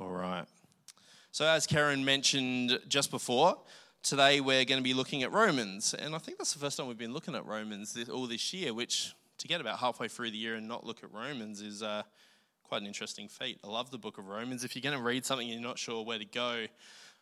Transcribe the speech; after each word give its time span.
All 0.00 0.10
right. 0.10 0.44
So, 1.32 1.44
as 1.44 1.66
Karen 1.66 2.04
mentioned 2.04 2.78
just 2.86 3.10
before, 3.10 3.58
today 4.04 4.40
we're 4.40 4.64
going 4.64 4.78
to 4.78 4.84
be 4.84 4.94
looking 4.94 5.24
at 5.24 5.32
Romans. 5.32 5.92
And 5.92 6.14
I 6.14 6.18
think 6.18 6.38
that's 6.38 6.52
the 6.52 6.60
first 6.60 6.76
time 6.76 6.86
we've 6.86 6.96
been 6.96 7.12
looking 7.12 7.34
at 7.34 7.44
Romans 7.44 7.94
this, 7.94 8.08
all 8.08 8.28
this 8.28 8.54
year, 8.54 8.72
which 8.72 9.12
to 9.38 9.48
get 9.48 9.60
about 9.60 9.80
halfway 9.80 10.06
through 10.06 10.30
the 10.30 10.36
year 10.36 10.54
and 10.54 10.68
not 10.68 10.86
look 10.86 11.02
at 11.02 11.12
Romans 11.12 11.60
is 11.60 11.82
uh, 11.82 12.04
quite 12.62 12.80
an 12.80 12.86
interesting 12.86 13.26
feat. 13.26 13.58
I 13.64 13.66
love 13.66 13.90
the 13.90 13.98
book 13.98 14.18
of 14.18 14.28
Romans. 14.28 14.62
If 14.62 14.76
you're 14.76 14.88
going 14.88 14.96
to 14.96 15.02
read 15.02 15.26
something 15.26 15.50
and 15.50 15.60
you're 15.60 15.68
not 15.68 15.80
sure 15.80 16.04
where 16.04 16.20
to 16.20 16.24
go, 16.24 16.66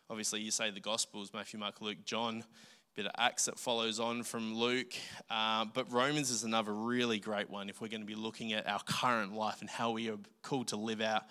obviously 0.07 0.41
you 0.41 0.51
say 0.51 0.69
the 0.69 0.79
Gospels 0.79 1.31
Matthew, 1.33 1.59
Mark, 1.59 1.81
Luke, 1.81 2.05
John 2.05 2.43
bit 2.97 3.05
of 3.05 3.11
Acts 3.15 3.45
that 3.45 3.59
follows 3.59 3.99
on 3.99 4.23
from 4.23 4.55
Luke. 4.55 4.91
Uh, 5.29 5.65
but 5.71 5.91
Romans 5.93 6.31
is 6.31 6.43
another 6.43 6.73
really 6.73 7.19
great 7.19 7.47
one 7.47 7.69
if 7.69 7.79
we're 7.79 7.89
going 7.89 8.01
to 8.01 8.07
be 8.07 8.15
looking 8.15 8.53
at 8.53 8.67
our 8.67 8.79
current 8.87 9.35
life 9.35 9.61
and 9.61 9.69
how 9.69 9.91
we 9.91 10.09
are 10.09 10.17
called 10.41 10.69
to 10.69 10.77
live 10.77 10.99
out 10.99 11.21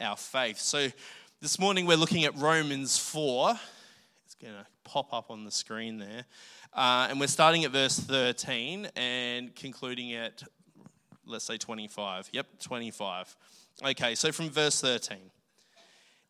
our 0.00 0.16
faith. 0.16 0.58
So 0.58 0.88
this 1.42 1.58
morning 1.58 1.84
we're 1.84 1.98
looking 1.98 2.24
at 2.24 2.34
Romans 2.38 2.96
4. 2.96 3.52
It's 4.24 4.34
going 4.36 4.54
to 4.54 4.64
pop 4.84 5.12
up 5.12 5.30
on 5.30 5.44
the 5.44 5.50
screen 5.50 5.98
there. 5.98 6.24
Uh, 6.72 7.08
and 7.10 7.20
we're 7.20 7.26
starting 7.26 7.66
at 7.66 7.70
verse 7.70 7.98
13 7.98 8.88
and 8.96 9.54
concluding 9.54 10.14
at, 10.14 10.42
let's 11.26 11.44
say, 11.44 11.58
25. 11.58 12.30
Yep, 12.32 12.46
25. 12.62 13.36
Okay, 13.84 14.14
so 14.14 14.32
from 14.32 14.48
verse 14.48 14.80
13. 14.80 15.18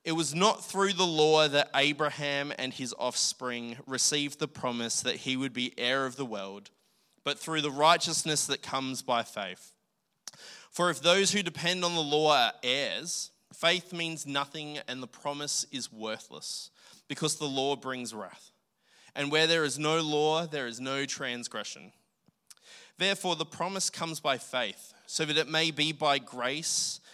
It 0.04 0.12
was 0.12 0.34
not 0.34 0.64
through 0.64 0.95
the 0.95 1.06
law 1.06 1.46
that 1.46 1.70
Abraham 1.74 2.52
and 2.59 2.72
his 2.72 2.95
offspring 2.98 3.77
received 3.86 4.38
the 4.38 4.48
promise 4.48 5.02
that 5.02 5.16
he 5.16 5.36
would 5.36 5.52
be 5.52 5.78
heir 5.78 6.06
of 6.06 6.16
the 6.16 6.24
world, 6.24 6.70
but 7.23 7.38
through 7.38 7.60
the 7.60 7.70
righteousness 7.70 8.46
that 8.46 8.62
comes 8.62 9.02
by 9.02 9.23
faith. 9.23 9.73
For 10.70 10.88
if 10.88 11.02
those 11.02 11.32
who 11.32 11.42
depend 11.42 11.84
on 11.84 11.95
the 11.95 12.00
law 12.00 12.34
are 12.34 12.52
heirs, 12.62 13.30
faith 13.52 13.92
means 13.92 14.26
nothing 14.26 14.78
and 14.88 15.02
the 15.02 15.06
promise 15.06 15.66
is 15.70 15.92
worthless, 15.92 16.70
because 17.06 17.37
the 17.37 17.45
law 17.45 17.76
brings 17.76 18.15
wrath. 18.15 18.52
And 19.15 19.30
where 19.30 19.46
there 19.46 19.65
is 19.65 19.78
no 19.78 20.01
law, 20.01 20.46
there 20.46 20.66
is 20.66 20.80
no 20.80 21.04
transgression. 21.04 21.93
Therefore, 22.96 23.37
the 23.37 23.45
promise 23.45 23.90
comes 23.90 24.21
by 24.21 24.38
faith, 24.38 24.95
so 25.06 25.24
that 25.24 25.37
it 25.37 25.48
may 25.48 25.71
be 25.71 25.93
by 25.93 26.18
grace 26.18 27.01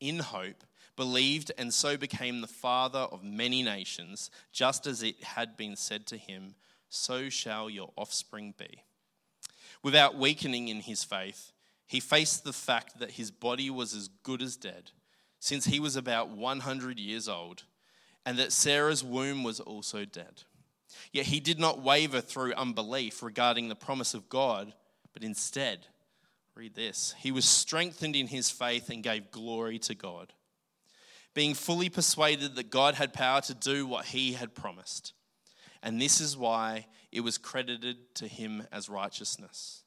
in 0.00 0.18
hope, 0.20 0.64
believed 0.96 1.52
and 1.56 1.72
so 1.72 1.96
became 1.96 2.40
the 2.40 2.46
father 2.46 2.98
of 2.98 3.22
many 3.22 3.62
nations, 3.62 4.30
just 4.52 4.86
as 4.86 5.02
it 5.02 5.22
had 5.22 5.56
been 5.56 5.76
said 5.76 6.06
to 6.06 6.16
him, 6.16 6.54
So 6.88 7.28
shall 7.28 7.70
your 7.70 7.92
offspring 7.96 8.54
be. 8.58 8.82
Without 9.82 10.16
weakening 10.16 10.68
in 10.68 10.80
his 10.80 11.04
faith, 11.04 11.52
he 11.86 12.00
faced 12.00 12.44
the 12.44 12.52
fact 12.52 12.98
that 12.98 13.12
his 13.12 13.30
body 13.30 13.70
was 13.70 13.94
as 13.94 14.08
good 14.22 14.42
as 14.42 14.56
dead, 14.56 14.90
since 15.40 15.66
he 15.66 15.80
was 15.80 15.96
about 15.96 16.30
100 16.30 16.98
years 16.98 17.28
old, 17.28 17.62
and 18.26 18.38
that 18.38 18.52
Sarah's 18.52 19.04
womb 19.04 19.42
was 19.44 19.60
also 19.60 20.04
dead. 20.04 20.42
Yet 21.12 21.26
he 21.26 21.40
did 21.40 21.58
not 21.58 21.80
waver 21.80 22.20
through 22.20 22.54
unbelief 22.54 23.22
regarding 23.22 23.68
the 23.68 23.74
promise 23.74 24.14
of 24.14 24.28
God, 24.28 24.74
but 25.12 25.22
instead, 25.22 25.86
Read 26.58 26.74
this. 26.74 27.14
He 27.18 27.30
was 27.30 27.44
strengthened 27.44 28.16
in 28.16 28.26
his 28.26 28.50
faith 28.50 28.90
and 28.90 29.00
gave 29.00 29.30
glory 29.30 29.78
to 29.78 29.94
God, 29.94 30.32
being 31.32 31.54
fully 31.54 31.88
persuaded 31.88 32.56
that 32.56 32.68
God 32.68 32.96
had 32.96 33.12
power 33.12 33.40
to 33.42 33.54
do 33.54 33.86
what 33.86 34.06
he 34.06 34.32
had 34.32 34.56
promised. 34.56 35.12
And 35.84 36.00
this 36.00 36.20
is 36.20 36.36
why 36.36 36.86
it 37.12 37.20
was 37.20 37.38
credited 37.38 38.12
to 38.16 38.26
him 38.26 38.66
as 38.72 38.88
righteousness. 38.88 39.84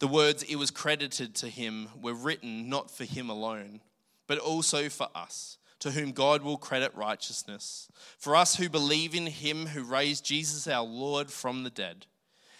The 0.00 0.06
words 0.06 0.42
it 0.42 0.56
was 0.56 0.70
credited 0.70 1.34
to 1.36 1.48
him 1.48 1.88
were 1.98 2.12
written 2.12 2.68
not 2.68 2.90
for 2.90 3.04
him 3.04 3.30
alone, 3.30 3.80
but 4.26 4.36
also 4.36 4.90
for 4.90 5.08
us, 5.14 5.56
to 5.78 5.92
whom 5.92 6.12
God 6.12 6.42
will 6.42 6.58
credit 6.58 6.94
righteousness. 6.94 7.88
For 8.18 8.36
us 8.36 8.56
who 8.56 8.68
believe 8.68 9.14
in 9.14 9.28
him 9.28 9.68
who 9.68 9.82
raised 9.82 10.26
Jesus 10.26 10.68
our 10.68 10.84
Lord 10.84 11.30
from 11.30 11.64
the 11.64 11.70
dead. 11.70 12.04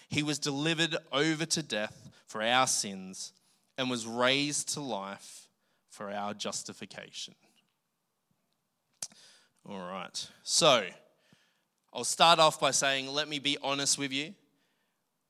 He 0.08 0.22
was 0.22 0.38
delivered 0.38 0.96
over 1.12 1.44
to 1.44 1.62
death 1.62 2.09
for 2.30 2.40
our 2.40 2.68
sins 2.68 3.32
and 3.76 3.90
was 3.90 4.06
raised 4.06 4.74
to 4.74 4.80
life 4.80 5.48
for 5.90 6.12
our 6.12 6.32
justification. 6.32 7.34
All 9.68 9.80
right. 9.80 10.28
So, 10.44 10.86
I'll 11.92 12.04
start 12.04 12.38
off 12.38 12.60
by 12.60 12.70
saying, 12.70 13.08
let 13.08 13.28
me 13.28 13.40
be 13.40 13.58
honest 13.64 13.98
with 13.98 14.12
you. 14.12 14.32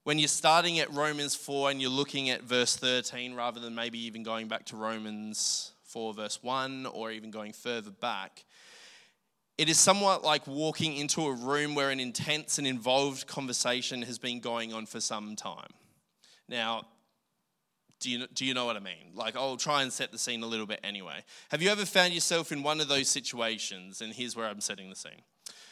When 0.05 0.19
you're 0.19 0.29
starting 0.29 0.79
at 0.79 0.93
Romans 0.93 1.35
4 1.35 1.71
and 1.71 1.81
you're 1.81 1.91
looking 1.91 2.29
at 2.29 2.43
verse 2.43 2.77
13, 2.77 3.33
rather 3.33 3.61
than 3.61 3.75
maybe 3.75 3.99
even 4.05 4.23
going 4.23 4.49
back 4.49 4.67
to 4.67 4.77
Romans 4.77 5.73
4, 5.85 6.13
verse 6.13 6.43
1, 6.43 6.85
or 6.85 7.11
even 7.11 7.31
going 7.31 7.55
further 7.55 7.91
back, 7.91 8.45
it 9.57 9.71
is 9.71 9.79
somewhat 9.79 10.23
like 10.23 10.47
walking 10.47 10.97
into 10.97 11.23
a 11.23 11.33
room 11.33 11.75
where 11.75 11.89
an 11.89 11.99
intense 11.99 12.59
and 12.59 12.67
involved 12.67 13.27
conversation 13.27 14.03
has 14.03 14.19
been 14.19 14.41
going 14.41 14.75
on 14.75 14.85
for 14.85 15.01
some 15.01 15.35
time. 15.35 15.73
Now, 16.51 16.83
do 18.01 18.11
you, 18.11 18.27
do 18.35 18.45
you 18.45 18.55
know 18.55 18.65
what 18.65 18.77
I 18.77 18.81
mean? 18.81 19.13
Like, 19.15 19.37
I'll 19.37 19.57
try 19.57 19.83
and 19.83 19.93
set 19.93 20.11
the 20.11 20.19
scene 20.19 20.43
a 20.43 20.47
little 20.47 20.67
bit 20.67 20.81
anyway. 20.83 21.23
Have 21.51 21.63
you 21.63 21.71
ever 21.71 21.87
found 21.87 22.13
yourself 22.13 22.51
in 22.51 22.63
one 22.63 22.81
of 22.81 22.89
those 22.89 23.09
situations? 23.09 24.01
And 24.01 24.13
here's 24.13 24.35
where 24.35 24.49
I'm 24.49 24.61
setting 24.61 24.91
the 24.91 24.97
scene. 24.97 25.23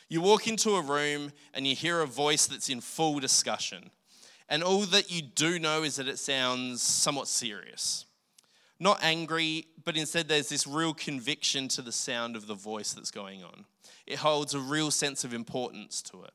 You 0.09 0.21
walk 0.21 0.47
into 0.47 0.77
a 0.77 0.83
room 0.83 1.33
and 1.53 1.67
you 1.67 1.75
hear 1.75 2.01
a 2.01 2.07
voice 2.07 2.47
that's 2.47 2.69
in 2.69 2.81
full 2.81 3.19
discussion. 3.19 3.91
And 4.49 4.63
all 4.63 4.81
that 4.83 5.11
you 5.11 5.21
do 5.21 5.59
know 5.59 5.83
is 5.83 5.97
that 5.97 6.09
it 6.09 6.19
sounds 6.19 6.81
somewhat 6.81 7.29
serious. 7.29 8.07
Not 8.79 9.03
angry, 9.03 9.67
but 9.85 9.97
instead 9.97 10.29
there's 10.29 10.49
this 10.49 10.67
real 10.67 10.95
conviction 10.95 11.67
to 11.69 11.83
the 11.83 11.93
sound 11.93 12.37
of 12.37 12.47
the 12.47 12.55
voice 12.55 12.93
that's 12.93 13.11
going 13.11 13.43
on. 13.43 13.65
It 14.07 14.19
holds 14.21 14.55
a 14.55 14.61
real 14.61 14.93
sense 14.93 15.25
of 15.25 15.35
importance 15.35 16.01
to 16.03 16.23
it. 16.23 16.31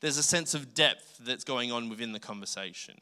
There's 0.00 0.18
a 0.18 0.22
sense 0.22 0.54
of 0.54 0.72
depth 0.72 1.18
that's 1.20 1.44
going 1.44 1.72
on 1.72 1.88
within 1.88 2.12
the 2.12 2.20
conversation 2.20 3.00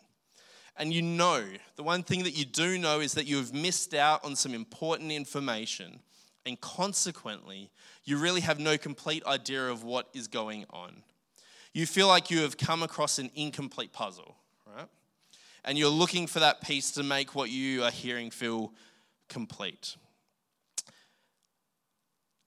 and 0.76 0.92
you 0.92 1.02
know, 1.02 1.44
the 1.76 1.82
one 1.82 2.02
thing 2.02 2.24
that 2.24 2.36
you 2.36 2.44
do 2.44 2.78
know 2.78 3.00
is 3.00 3.12
that 3.14 3.26
you 3.26 3.36
have 3.36 3.52
missed 3.52 3.94
out 3.94 4.24
on 4.24 4.36
some 4.36 4.54
important 4.54 5.12
information, 5.12 6.00
and 6.46 6.60
consequently, 6.60 7.70
you 8.04 8.16
really 8.16 8.40
have 8.40 8.58
no 8.58 8.78
complete 8.78 9.24
idea 9.26 9.68
of 9.68 9.84
what 9.84 10.08
is 10.14 10.26
going 10.26 10.64
on. 10.70 11.02
You 11.72 11.86
feel 11.86 12.08
like 12.08 12.30
you 12.30 12.40
have 12.40 12.56
come 12.56 12.82
across 12.82 13.18
an 13.18 13.30
incomplete 13.34 13.92
puzzle, 13.92 14.36
right? 14.66 14.88
And 15.64 15.76
you're 15.78 15.90
looking 15.90 16.26
for 16.26 16.40
that 16.40 16.62
piece 16.62 16.90
to 16.92 17.02
make 17.02 17.34
what 17.34 17.50
you 17.50 17.84
are 17.84 17.90
hearing 17.90 18.30
feel 18.30 18.72
complete. 19.28 19.96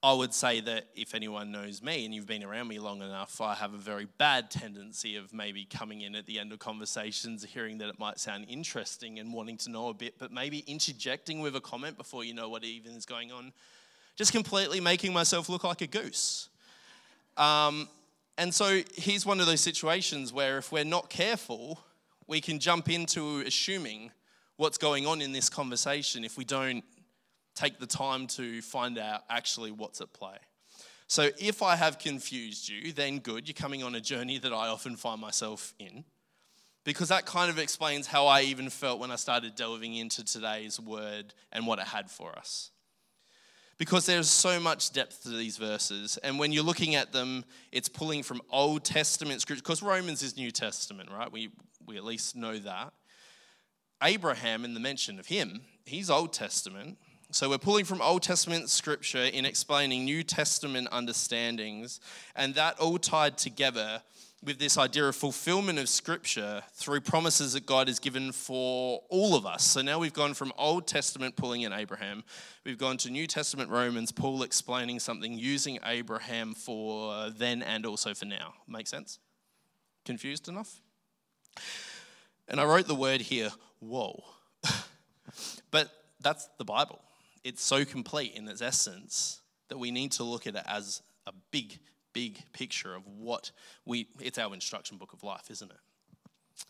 I 0.03 0.11
would 0.11 0.33
say 0.33 0.59
that 0.59 0.87
if 0.97 1.15
anyone 1.15 1.53
knows 1.53 1.81
me 1.81 2.03
and 2.03 2.13
you've 2.13 2.27
been 2.27 2.43
around 2.43 2.67
me 2.67 2.77
long 2.77 3.01
enough, 3.01 3.39
I 3.39 3.53
have 3.53 3.73
a 3.73 3.77
very 3.77 4.05
bad 4.17 4.51
tendency 4.51 5.15
of 5.15 5.33
maybe 5.33 5.63
coming 5.63 6.01
in 6.01 6.13
at 6.13 6.25
the 6.25 6.39
end 6.39 6.51
of 6.51 6.59
conversations, 6.59 7.45
hearing 7.45 7.77
that 7.77 7.87
it 7.87 7.97
might 7.97 8.19
sound 8.19 8.45
interesting 8.49 9.19
and 9.19 9.31
wanting 9.31 9.55
to 9.59 9.71
know 9.71 9.87
a 9.87 9.93
bit, 9.93 10.15
but 10.19 10.29
maybe 10.29 10.59
interjecting 10.67 11.39
with 11.39 11.55
a 11.55 11.61
comment 11.61 11.95
before 11.95 12.25
you 12.25 12.33
know 12.33 12.49
what 12.49 12.65
even 12.65 12.91
is 12.91 13.05
going 13.05 13.31
on, 13.31 13.53
just 14.17 14.33
completely 14.33 14.81
making 14.81 15.13
myself 15.13 15.47
look 15.47 15.63
like 15.63 15.79
a 15.79 15.87
goose. 15.87 16.49
Um, 17.37 17.87
and 18.37 18.53
so 18.53 18.81
here's 18.95 19.25
one 19.25 19.39
of 19.39 19.45
those 19.45 19.61
situations 19.61 20.33
where 20.33 20.57
if 20.57 20.69
we're 20.69 20.83
not 20.83 21.09
careful, 21.09 21.79
we 22.27 22.41
can 22.41 22.59
jump 22.59 22.89
into 22.89 23.39
assuming 23.39 24.11
what's 24.57 24.77
going 24.77 25.07
on 25.07 25.21
in 25.21 25.31
this 25.31 25.49
conversation 25.49 26.25
if 26.25 26.37
we 26.37 26.43
don't 26.43 26.83
take 27.55 27.79
the 27.79 27.87
time 27.87 28.27
to 28.27 28.61
find 28.61 28.97
out 28.97 29.21
actually 29.29 29.71
what's 29.71 30.01
at 30.01 30.13
play. 30.13 30.37
So 31.07 31.29
if 31.39 31.61
I 31.61 31.75
have 31.75 31.99
confused 31.99 32.67
you, 32.69 32.91
then 32.91 33.19
good, 33.19 33.47
you're 33.47 33.53
coming 33.53 33.83
on 33.83 33.93
a 33.95 34.01
journey 34.01 34.39
that 34.39 34.53
I 34.53 34.67
often 34.67 34.95
find 34.95 35.21
myself 35.21 35.73
in. 35.79 36.05
Because 36.85 37.09
that 37.09 37.25
kind 37.25 37.49
of 37.49 37.59
explains 37.59 38.07
how 38.07 38.27
I 38.27 38.41
even 38.41 38.69
felt 38.69 38.99
when 38.99 39.11
I 39.11 39.15
started 39.15 39.55
delving 39.55 39.95
into 39.95 40.23
today's 40.23 40.79
word 40.79 41.33
and 41.51 41.65
what 41.65 41.79
it 41.79 41.85
had 41.85 42.09
for 42.09 42.37
us. 42.37 42.71
Because 43.77 44.05
there's 44.05 44.29
so 44.29 44.59
much 44.59 44.91
depth 44.91 45.23
to 45.23 45.29
these 45.29 45.57
verses, 45.57 46.17
and 46.17 46.37
when 46.37 46.51
you're 46.51 46.63
looking 46.63 46.95
at 46.95 47.11
them, 47.11 47.43
it's 47.71 47.89
pulling 47.89 48.21
from 48.21 48.41
Old 48.51 48.83
Testament 48.83 49.41
scripture, 49.41 49.63
because 49.63 49.81
Romans 49.81 50.21
is 50.21 50.37
New 50.37 50.51
Testament, 50.51 51.09
right? 51.09 51.31
We, 51.31 51.49
we 51.85 51.97
at 51.97 52.03
least 52.03 52.35
know 52.35 52.57
that. 52.59 52.93
Abraham, 54.01 54.65
in 54.65 54.73
the 54.73 54.79
mention 54.79 55.19
of 55.19 55.27
him, 55.27 55.61
he's 55.85 56.09
Old 56.09 56.33
Testament, 56.33 56.97
So 57.33 57.49
we're 57.49 57.57
pulling 57.57 57.85
from 57.85 57.99
Old 57.99 58.21
Testament 58.21 58.69
scripture 58.69 59.23
in 59.23 59.43
explaining 59.43 60.05
New 60.05 60.21
Testament 60.21 60.87
understandings, 60.91 61.99
and 62.35 62.53
that 62.53 62.77
all 62.77 62.99
tied 62.99 63.39
together 63.39 64.03
with 64.43 64.59
this 64.59 64.77
idea 64.77 65.05
of 65.05 65.15
fulfillment 65.15 65.79
of 65.79 65.89
scripture 65.89 66.61
through 66.73 67.01
promises 67.01 67.53
that 67.53 67.65
God 67.65 67.87
has 67.87 67.97
given 67.97 68.31
for 68.31 69.01
all 69.09 69.35
of 69.35 69.47
us. 69.47 69.65
So 69.65 69.81
now 69.81 69.97
we've 69.97 70.13
gone 70.13 70.35
from 70.35 70.53
Old 70.59 70.85
Testament 70.85 71.35
pulling 71.35 71.61
in 71.61 71.73
Abraham, 71.73 72.23
we've 72.65 72.77
gone 72.77 72.97
to 72.97 73.09
New 73.09 73.25
Testament 73.25 73.71
Romans, 73.71 74.11
Paul 74.11 74.43
explaining 74.43 74.99
something 74.99 75.33
using 75.33 75.79
Abraham 75.83 76.53
for 76.53 77.31
then 77.31 77.63
and 77.63 77.87
also 77.87 78.13
for 78.13 78.25
now. 78.25 78.53
Make 78.67 78.85
sense? 78.85 79.17
Confused 80.05 80.49
enough? 80.49 80.81
And 82.47 82.59
I 82.59 82.65
wrote 82.65 82.87
the 82.87 82.93
word 82.93 83.21
here, 83.21 83.49
whoa. 83.79 84.23
but 85.71 85.89
that's 86.21 86.47
the 86.59 86.65
Bible. 86.65 87.01
It's 87.43 87.61
so 87.61 87.85
complete 87.85 88.33
in 88.35 88.47
its 88.47 88.61
essence 88.61 89.41
that 89.69 89.77
we 89.77 89.91
need 89.91 90.11
to 90.13 90.23
look 90.23 90.47
at 90.47 90.55
it 90.55 90.63
as 90.67 91.01
a 91.25 91.33
big 91.51 91.79
big 92.13 92.39
picture 92.53 92.95
of 92.95 93.05
what 93.07 93.51
we, 93.85 94.07
it's 94.19 94.37
our 94.37 94.53
instruction 94.53 94.97
book 94.97 95.13
of 95.13 95.23
life, 95.23 95.49
isn't 95.49 95.71
it? 95.71 96.65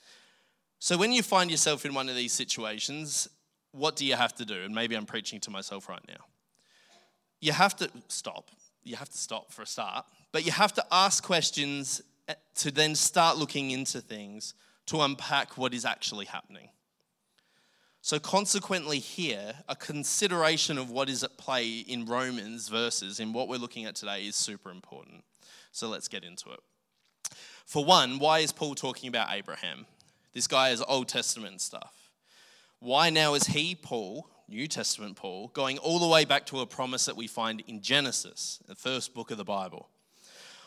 So 0.80 0.98
when 0.98 1.12
you 1.12 1.22
find 1.22 1.52
yourself 1.52 1.86
in 1.86 1.94
one 1.94 2.10
of 2.10 2.16
these 2.16 2.34
situations, 2.34 3.30
what 3.72 3.96
do 3.96 4.06
you 4.06 4.16
have 4.16 4.34
to 4.36 4.46
do? 4.46 4.64
And 4.64 4.74
maybe 4.74 4.96
I'm 4.96 5.06
preaching 5.06 5.40
to 5.42 5.52
myself 5.52 5.88
right 5.88 6.04
now. 6.08 6.26
You 7.40 7.52
have 7.52 7.76
to 7.78 7.90
stop. 8.08 8.50
You 8.84 8.96
have 8.96 9.10
to 9.10 9.18
stop 9.18 9.52
for 9.52 9.62
a 9.62 9.66
start, 9.66 10.06
but 10.32 10.46
you 10.46 10.52
have 10.52 10.74
to 10.74 10.86
ask 10.92 11.24
questions 11.24 12.02
eh, 12.28 12.34
to 12.56 12.72
then 12.72 12.96
start 12.96 13.38
looking 13.38 13.72
into 13.72 14.02
things 14.02 14.56
to 14.88 15.02
unpack 15.02 15.58
what 15.58 15.74
is 15.74 15.86
actually 15.86 16.26
happening. 16.26 16.70
So, 18.06 18.20
consequently, 18.20 19.00
here, 19.00 19.54
a 19.70 19.78
consideration 19.78 20.78
of 20.78 20.92
what 20.92 21.08
is 21.08 21.24
at 21.24 21.38
play 21.38 21.70
in 21.70 22.06
Romans 22.06 22.68
verses, 22.68 23.22
in 23.22 23.32
what 23.32 23.48
we're 23.48 23.56
looking 23.56 23.86
at 23.86 23.96
today, 23.96 24.28
is 24.28 24.36
super 24.36 24.72
important. 24.72 25.24
So 25.72 25.88
let's 25.88 26.10
get 26.10 26.26
into 26.26 26.52
it. 26.52 26.60
For 27.66 27.86
one, 27.86 28.20
why 28.20 28.40
is 28.40 28.52
Paul 28.52 28.76
talking 28.76 29.08
about 29.08 29.30
Abraham? 29.32 29.86
This 30.34 30.48
guy 30.48 30.72
is 30.72 30.84
Old 30.86 31.08
Testament 31.08 31.62
stuff. 31.62 32.12
Why 32.82 33.10
now 33.10 33.36
is 33.36 33.46
he, 33.48 33.74
Paul, 33.74 34.28
New 34.50 34.68
Testament 34.68 35.16
Paul, 35.16 35.48
going 35.54 35.78
all 35.78 36.00
the 36.00 36.08
way 36.10 36.26
back 36.26 36.46
to 36.48 36.60
a 36.60 36.66
promise 36.66 37.06
that 37.06 37.16
we 37.16 37.28
find 37.28 37.64
in 37.68 37.82
Genesis, 37.82 38.60
the 38.68 38.76
first 38.76 39.14
book 39.14 39.32
of 39.32 39.38
the 39.38 39.46
Bible? 39.46 39.88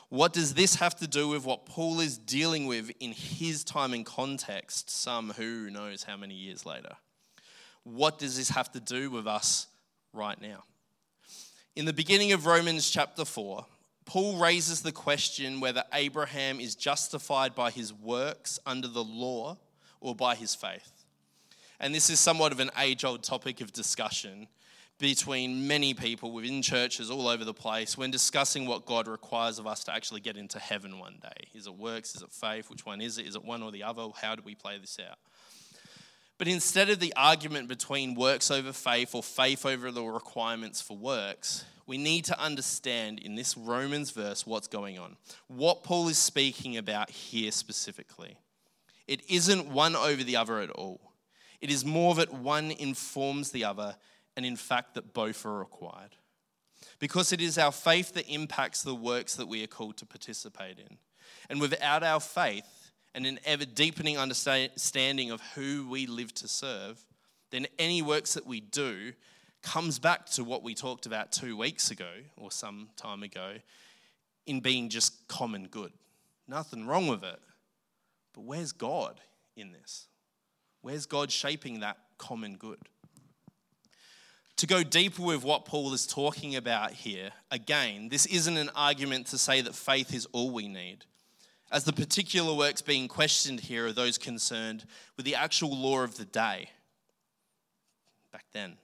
What 0.09 0.33
does 0.33 0.55
this 0.55 0.77
have 0.77 0.97
to 1.01 1.07
do 1.07 1.29
with 1.29 1.45
what 1.45 1.67
Paul 1.67 2.01
is 2.01 2.17
dealing 2.17 2.67
with 2.67 2.93
in 2.99 3.13
his 3.13 3.63
time 3.63 3.93
and 3.93 4.07
context, 4.07 4.89
some 4.89 5.35
who 5.37 5.69
knows 5.69 6.05
how 6.05 6.17
many 6.17 6.35
years 6.35 6.65
later? 6.65 6.97
What 7.87 8.19
does 8.19 8.37
this 8.37 8.49
have 8.49 8.73
to 8.73 8.81
do 8.81 9.13
with 9.13 9.29
us 9.29 9.69
right 10.13 10.41
now? 10.43 10.65
In 11.77 11.85
the 11.85 11.93
beginning 11.93 12.33
of 12.33 12.45
Romans 12.45 12.91
chapter 12.91 13.25
4, 13.25 13.65
Paul 14.07 14.39
raises 14.39 14.83
the 14.83 14.91
question 14.91 15.61
whether 15.61 15.85
Abraham 15.93 16.59
is 16.59 16.75
justified 16.75 17.55
by 17.55 17.71
his 17.71 17.93
works 17.93 18.59
under 18.67 18.89
the 18.89 19.05
law 19.05 19.57
or 20.01 20.17
by 20.17 20.35
his 20.35 20.53
faith. 20.53 21.05
And 21.79 21.95
this 21.95 22.11
is 22.11 22.19
somewhat 22.19 22.51
of 22.51 22.59
an 22.59 22.73
age 22.77 23.05
old 23.05 23.23
topic 23.23 23.61
of 23.61 23.73
discussion 23.73 24.49
between 24.99 25.69
many 25.69 25.95
people 25.95 26.33
within 26.33 26.63
churches 26.63 27.09
all 27.09 27.29
over 27.29 27.45
the 27.45 27.55
place 27.55 27.97
when 27.97 28.11
discussing 28.11 28.67
what 28.67 28.85
God 28.85 29.07
requires 29.07 29.61
of 29.61 29.67
us 29.69 29.85
to 29.85 29.95
actually 29.95 30.23
get 30.23 30.37
into 30.37 30.59
heaven 30.59 30.99
one 30.99 31.19
day. 31.23 31.47
Is 31.55 31.69
it 31.69 31.75
works? 31.75 32.17
Is 32.17 32.23
it 32.23 32.33
faith? 32.33 32.69
Which 32.69 32.85
one 32.85 33.01
is 33.01 33.19
it? 33.19 33.27
Is 33.27 33.37
it 33.37 33.45
one 33.45 33.63
or 33.63 33.71
the 33.71 33.85
other? 33.85 34.09
How 34.21 34.35
do 34.35 34.43
we 34.45 34.57
play 34.57 34.77
this 34.77 34.99
out? 35.09 35.19
But 36.39 36.49
instead 36.49 36.91
of 36.91 37.01
the 37.01 37.15
argument 37.17 37.69
between 37.69 38.15
works 38.15 38.51
over 38.51 38.73
faith 38.73 39.15
or 39.15 39.23
faith 39.23 39.65
over 39.65 39.91
the 39.91 40.03
requirements 40.03 40.83
for 40.83 40.97
works, 40.97 41.65
we 41.87 41.97
need 41.97 42.25
to 42.27 42.39
understand 42.39 43.21
in 43.21 43.37
this 43.37 43.57
Romans 43.57 44.11
verse 44.11 44.47
what's 44.47 44.69
going 44.69 44.99
on. 44.99 45.17
What 45.47 45.83
Paul 45.83 46.09
is 46.09 46.19
speaking 46.19 46.77
about 46.77 47.11
here 47.11 47.51
specifically. 47.53 48.37
It 49.07 49.23
isn't 49.31 49.69
one 49.69 49.97
over 49.97 50.23
the 50.23 50.37
other 50.37 50.59
at 50.61 50.71
all. 50.71 51.01
It 51.61 51.71
is 51.71 51.85
more 51.85 52.15
that 52.17 52.35
one 52.35 52.71
informs 52.71 53.51
the 53.53 53.65
other, 53.65 53.97
and 54.37 54.45
in 54.45 54.57
fact, 54.57 54.95
that 54.95 55.15
both 55.15 55.47
are 55.47 55.59
required. 55.59 56.17
Because 56.99 57.33
it 57.33 57.41
is 57.41 57.57
our 57.57 57.73
faith 57.73 58.13
that 58.15 58.29
impacts 58.29 58.83
the 58.83 58.95
works 58.95 59.37
that 59.37 59.49
we 59.49 59.63
are 59.63 59.69
called 59.69 59.97
to 59.99 60.07
participate 60.07 60.79
in. 60.79 60.99
And 61.49 61.61
without 61.61 62.03
our 62.03 62.21
faith 62.21 62.86
and 63.17 63.25
an 63.25 63.41
ever 63.47 63.65
deepening 63.65 64.19
understanding 64.19 65.31
of 65.31 65.41
who 65.55 65.89
we 65.89 66.07
live 66.07 66.35
to 66.35 66.47
serve, 66.47 67.03
then 67.51 67.67
any 67.79 68.03
works 68.03 68.35
that 68.35 68.47
we 68.47 68.61
do 68.61 69.15
comes 69.63 69.99
back 69.99 70.27
to 70.27 70.45
what 70.45 70.63
we 70.63 70.75
talked 70.75 71.07
about 71.07 71.33
two 71.33 71.57
weeks 71.57 71.91
ago 71.91 72.11
or 72.37 72.51
some 72.53 72.91
time 72.95 73.23
ago 73.23 73.55
in 74.47 74.61
being 74.61 74.91
just 74.91 75.27
common 75.29 75.67
good. 75.69 75.93
Nothing 76.47 76.87
wrong 76.87 77.09
with 77.09 77.25
it. 77.25 77.41
But 78.35 78.43
where's 78.43 78.73
God 78.73 79.19
in 79.57 79.73
this? 79.73 80.09
Where's 80.83 81.07
God 81.07 81.33
shaping 81.33 81.81
that 81.81 81.97
common 82.19 82.57
good? 82.57 82.79
To 84.59 84.67
go 84.67 84.83
deeper 84.83 85.23
with 85.23 85.43
what 85.43 85.65
Paul 85.65 85.95
is 85.95 86.07
talking 86.07 86.55
about 86.55 86.93
here, 86.93 87.31
again, 87.51 88.11
this 88.11 88.27
isn't 88.27 88.57
an 88.59 88.71
argument 88.77 89.29
to 89.29 89.39
say 89.39 89.63
that 89.63 89.75
faith 89.75 90.13
is 90.13 90.27
all 90.33 90.51
we 90.51 90.69
need. 90.69 91.07
As 91.71 91.85
the 91.85 91.93
particular 91.93 92.55
works 92.55 92.83
being 92.83 93.09
questioned 93.09 93.61
here 93.61 93.87
are 93.87 93.93
those 93.93 94.19
concerned 94.19 94.85
with 95.17 95.27
the 95.27 95.35
actual 95.35 95.77
law 95.77 96.03
of 96.03 96.17
the 96.17 96.25
day 96.25 96.71
back 98.33 98.45
then 98.53 98.77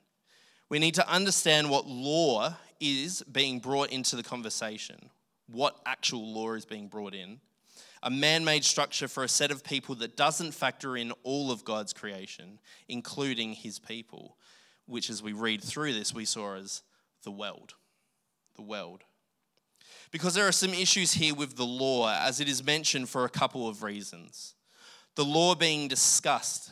we 0.72 0.78
need 0.78 0.94
to 0.94 1.06
understand 1.06 1.68
what 1.68 1.86
law 1.86 2.56
is 2.80 3.22
being 3.30 3.58
brought 3.58 3.90
into 3.90 4.16
the 4.16 4.22
conversation, 4.22 5.10
what 5.46 5.78
actual 5.84 6.32
law 6.32 6.54
is 6.54 6.64
being 6.64 6.88
brought 6.88 7.14
in. 7.14 7.40
A 8.02 8.08
man 8.08 8.42
made 8.42 8.64
structure 8.64 9.06
for 9.06 9.22
a 9.22 9.28
set 9.28 9.50
of 9.50 9.62
people 9.62 9.94
that 9.96 10.16
doesn't 10.16 10.52
factor 10.52 10.96
in 10.96 11.12
all 11.24 11.50
of 11.50 11.66
God's 11.66 11.92
creation, 11.92 12.58
including 12.88 13.52
his 13.52 13.78
people, 13.78 14.38
which, 14.86 15.10
as 15.10 15.22
we 15.22 15.34
read 15.34 15.62
through 15.62 15.92
this, 15.92 16.14
we 16.14 16.24
saw 16.24 16.56
as 16.56 16.82
the 17.22 17.30
world. 17.30 17.74
The 18.56 18.62
world. 18.62 19.04
Because 20.12 20.34
there 20.34 20.46
are 20.46 20.52
some 20.52 20.72
issues 20.72 21.14
here 21.14 21.34
with 21.34 21.56
the 21.56 21.64
law, 21.64 22.08
as 22.12 22.38
it 22.38 22.48
is 22.48 22.64
mentioned 22.64 23.08
for 23.08 23.24
a 23.24 23.28
couple 23.28 23.66
of 23.66 23.82
reasons. 23.82 24.54
The 25.16 25.24
law 25.24 25.56
being 25.56 25.88
discussed 25.88 26.70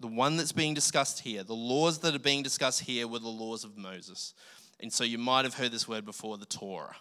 the 0.00 0.06
one 0.06 0.36
that's 0.36 0.52
being 0.52 0.74
discussed 0.74 1.20
here, 1.20 1.42
the 1.42 1.54
laws 1.54 1.98
that 2.00 2.14
are 2.14 2.20
being 2.20 2.42
discussed 2.42 2.82
here 2.82 3.08
were 3.08 3.18
the 3.18 3.28
laws 3.28 3.64
of 3.64 3.76
Moses. 3.76 4.32
And 4.80 4.92
so 4.92 5.02
you 5.02 5.18
might 5.18 5.44
have 5.44 5.54
heard 5.54 5.72
this 5.72 5.88
word 5.88 6.04
before 6.04 6.38
the 6.38 6.46
Torah, 6.46 6.96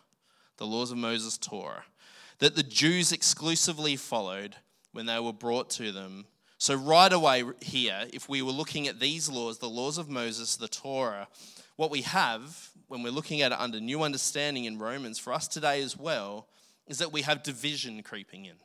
the 0.57 0.65
laws 0.65 0.91
of 0.91 0.98
Moses, 0.98 1.38
Torah, 1.38 1.84
that 2.39 2.55
the 2.55 2.63
Jews 2.63 3.12
exclusively 3.12 3.96
followed 3.96 4.55
when 4.93 5.05
they 5.05 5.19
were 5.19 5.34
brought 5.34 5.69
to 5.72 5.91
them. 5.91 6.25
So, 6.60 6.76
right 6.76 7.12
away 7.14 7.44
here, 7.62 8.08
if 8.12 8.28
we 8.28 8.42
were 8.42 8.52
looking 8.52 8.88
at 8.88 9.00
these 9.00 9.30
laws, 9.30 9.60
the 9.60 9.70
laws 9.70 9.98
of 9.98 10.10
Moses, 10.10 10.56
the 10.56 10.68
Torah, 10.68 11.28
what 11.76 11.92
we 11.92 12.02
have 12.02 12.72
when 12.88 13.04
we're 13.04 13.12
looking 13.12 13.42
at 13.42 13.52
it 13.52 13.60
under 13.60 13.80
new 13.80 14.02
understanding 14.02 14.66
in 14.66 14.80
Romans 14.80 15.20
for 15.20 15.34
us 15.34 15.48
today 15.48 15.82
as 15.82 15.96
well 15.96 16.48
is 16.88 16.98
that 16.98 17.12
we 17.12 17.22
have 17.22 17.44
division 17.44 18.02
creeping 18.02 18.46
in 18.46 18.56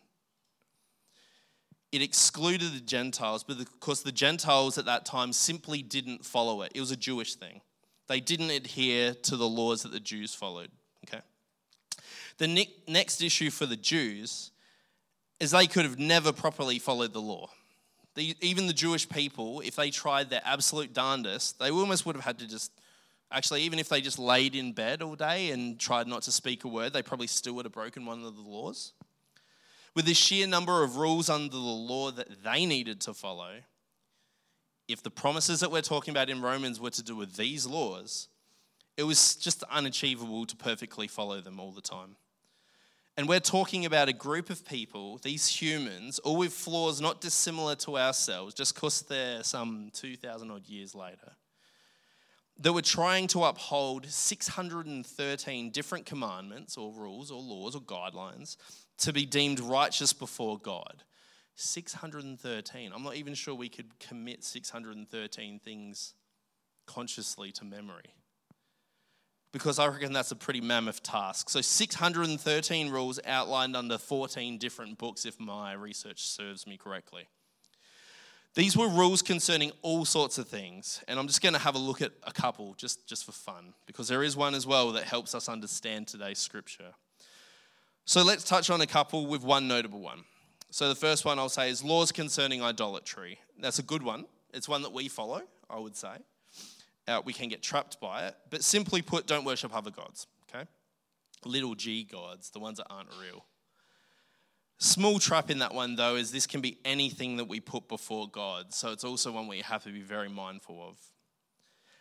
it 1.92 2.00
excluded 2.00 2.72
the 2.72 2.80
Gentiles, 2.80 3.44
but 3.44 3.58
because 3.58 4.02
the 4.02 4.12
Gentiles 4.12 4.78
at 4.78 4.86
that 4.86 5.04
time 5.04 5.32
simply 5.32 5.82
didn't 5.82 6.24
follow 6.24 6.62
it. 6.62 6.72
It 6.74 6.80
was 6.80 6.90
a 6.90 6.96
Jewish 6.96 7.34
thing. 7.34 7.60
They 8.08 8.18
didn't 8.18 8.50
adhere 8.50 9.12
to 9.14 9.36
the 9.36 9.46
laws 9.46 9.82
that 9.82 9.92
the 9.92 10.00
Jews 10.00 10.34
followed. 10.34 10.70
Okay. 11.06 11.22
The 12.38 12.48
ne- 12.48 12.74
next 12.88 13.22
issue 13.22 13.50
for 13.50 13.66
the 13.66 13.76
Jews 13.76 14.52
is 15.38 15.50
they 15.50 15.66
could 15.66 15.84
have 15.84 15.98
never 15.98 16.32
properly 16.32 16.78
followed 16.78 17.12
the 17.12 17.20
law. 17.20 17.50
The, 18.14 18.36
even 18.40 18.66
the 18.66 18.72
Jewish 18.72 19.08
people, 19.08 19.60
if 19.60 19.76
they 19.76 19.90
tried 19.90 20.30
their 20.30 20.42
absolute 20.44 20.92
darndest, 20.92 21.58
they 21.58 21.70
almost 21.70 22.04
would 22.04 22.14
have 22.14 22.24
had 22.24 22.38
to 22.40 22.48
just, 22.48 22.70
actually, 23.30 23.62
even 23.62 23.78
if 23.78 23.88
they 23.88 24.00
just 24.00 24.18
laid 24.18 24.54
in 24.54 24.72
bed 24.72 25.00
all 25.00 25.14
day 25.14 25.50
and 25.50 25.80
tried 25.80 26.06
not 26.06 26.22
to 26.22 26.32
speak 26.32 26.64
a 26.64 26.68
word, 26.68 26.92
they 26.92 27.02
probably 27.02 27.26
still 27.26 27.54
would 27.54 27.64
have 27.64 27.72
broken 27.72 28.04
one 28.04 28.22
of 28.22 28.36
the 28.36 28.42
laws 28.42 28.92
with 29.94 30.06
the 30.06 30.14
sheer 30.14 30.46
number 30.46 30.82
of 30.82 30.96
rules 30.96 31.28
under 31.28 31.50
the 31.50 31.58
law 31.58 32.10
that 32.10 32.42
they 32.42 32.64
needed 32.66 33.00
to 33.02 33.14
follow, 33.14 33.50
if 34.88 35.02
the 35.02 35.10
promises 35.10 35.60
that 35.60 35.70
we're 35.70 35.82
talking 35.82 36.12
about 36.12 36.30
in 36.30 36.40
Romans 36.40 36.80
were 36.80 36.90
to 36.90 37.02
do 37.02 37.14
with 37.14 37.36
these 37.36 37.66
laws, 37.66 38.28
it 38.96 39.04
was 39.04 39.36
just 39.36 39.62
unachievable 39.64 40.46
to 40.46 40.56
perfectly 40.56 41.06
follow 41.06 41.40
them 41.40 41.60
all 41.60 41.72
the 41.72 41.80
time. 41.80 42.16
And 43.16 43.28
we're 43.28 43.40
talking 43.40 43.84
about 43.84 44.08
a 44.08 44.14
group 44.14 44.48
of 44.48 44.64
people, 44.64 45.18
these 45.18 45.46
humans, 45.46 46.18
all 46.20 46.38
with 46.38 46.52
flaws 46.52 47.00
not 47.00 47.20
dissimilar 47.20 47.74
to 47.76 47.98
ourselves, 47.98 48.54
just 48.54 48.74
because 48.74 49.02
they're 49.02 49.44
some 49.44 49.90
2,000 49.92 50.50
odd 50.50 50.66
years 50.66 50.94
later, 50.94 51.32
that 52.58 52.72
were 52.72 52.80
trying 52.80 53.26
to 53.28 53.44
uphold 53.44 54.06
613 54.06 55.70
different 55.70 56.06
commandments 56.06 56.78
or 56.78 56.92
rules 56.92 57.30
or 57.30 57.40
laws 57.40 57.74
or 57.74 57.82
guidelines 57.82 58.56
to 58.98 59.12
be 59.12 59.26
deemed 59.26 59.60
righteous 59.60 60.12
before 60.12 60.58
God. 60.58 61.02
613. 61.54 62.92
I'm 62.94 63.02
not 63.02 63.16
even 63.16 63.34
sure 63.34 63.54
we 63.54 63.68
could 63.68 63.98
commit 63.98 64.42
613 64.42 65.60
things 65.62 66.14
consciously 66.86 67.52
to 67.52 67.64
memory? 67.64 68.14
Because 69.52 69.78
I 69.78 69.86
reckon 69.86 70.12
that's 70.12 70.30
a 70.30 70.36
pretty 70.36 70.62
mammoth 70.62 71.02
task. 71.02 71.50
So, 71.50 71.60
613 71.60 72.90
rules 72.90 73.20
outlined 73.26 73.76
under 73.76 73.98
14 73.98 74.56
different 74.58 74.96
books, 74.96 75.26
if 75.26 75.38
my 75.38 75.74
research 75.74 76.22
serves 76.26 76.66
me 76.66 76.78
correctly. 76.78 77.28
These 78.54 78.76
were 78.76 78.88
rules 78.88 79.22
concerning 79.22 79.72
all 79.80 80.04
sorts 80.04 80.36
of 80.36 80.46
things, 80.46 81.02
and 81.08 81.18
I'm 81.18 81.26
just 81.26 81.40
going 81.40 81.54
to 81.54 81.58
have 81.58 81.74
a 81.74 81.78
look 81.78 82.02
at 82.02 82.12
a 82.22 82.32
couple 82.32 82.74
just, 82.74 83.06
just 83.06 83.24
for 83.24 83.32
fun, 83.32 83.72
because 83.86 84.08
there 84.08 84.22
is 84.22 84.36
one 84.36 84.54
as 84.54 84.66
well 84.66 84.92
that 84.92 85.04
helps 85.04 85.34
us 85.34 85.48
understand 85.48 86.06
today's 86.06 86.38
scripture. 86.38 86.92
So 88.04 88.22
let's 88.22 88.44
touch 88.44 88.68
on 88.68 88.80
a 88.82 88.86
couple 88.86 89.26
with 89.26 89.42
one 89.42 89.68
notable 89.68 90.00
one. 90.00 90.24
So 90.70 90.88
the 90.88 90.94
first 90.94 91.24
one 91.24 91.38
I'll 91.38 91.48
say 91.48 91.70
is 91.70 91.82
laws 91.82 92.12
concerning 92.12 92.62
idolatry. 92.62 93.38
That's 93.58 93.78
a 93.78 93.82
good 93.82 94.02
one. 94.02 94.26
It's 94.52 94.68
one 94.68 94.82
that 94.82 94.92
we 94.92 95.08
follow, 95.08 95.42
I 95.70 95.78
would 95.78 95.96
say. 95.96 96.16
Uh, 97.08 97.20
we 97.24 97.32
can 97.32 97.48
get 97.48 97.62
trapped 97.62 98.00
by 98.00 98.26
it, 98.26 98.36
but 98.50 98.62
simply 98.62 99.02
put, 99.02 99.26
don't 99.26 99.44
worship 99.44 99.74
other 99.74 99.90
gods, 99.90 100.26
okay? 100.48 100.68
Little 101.44 101.74
g 101.74 102.04
gods, 102.04 102.50
the 102.50 102.60
ones 102.60 102.78
that 102.78 102.86
aren't 102.88 103.08
real. 103.20 103.44
Small 104.78 105.18
trap 105.18 105.50
in 105.50 105.60
that 105.60 105.74
one, 105.74 105.96
though, 105.96 106.16
is 106.16 106.32
this 106.32 106.46
can 106.46 106.60
be 106.60 106.78
anything 106.84 107.36
that 107.36 107.44
we 107.44 107.60
put 107.60 107.88
before 107.88 108.28
God. 108.28 108.72
So 108.74 108.90
it's 108.90 109.04
also 109.04 109.30
one 109.30 109.46
we 109.46 109.60
have 109.60 109.84
to 109.84 109.90
be 109.90 110.00
very 110.00 110.28
mindful 110.28 110.84
of. 110.88 110.98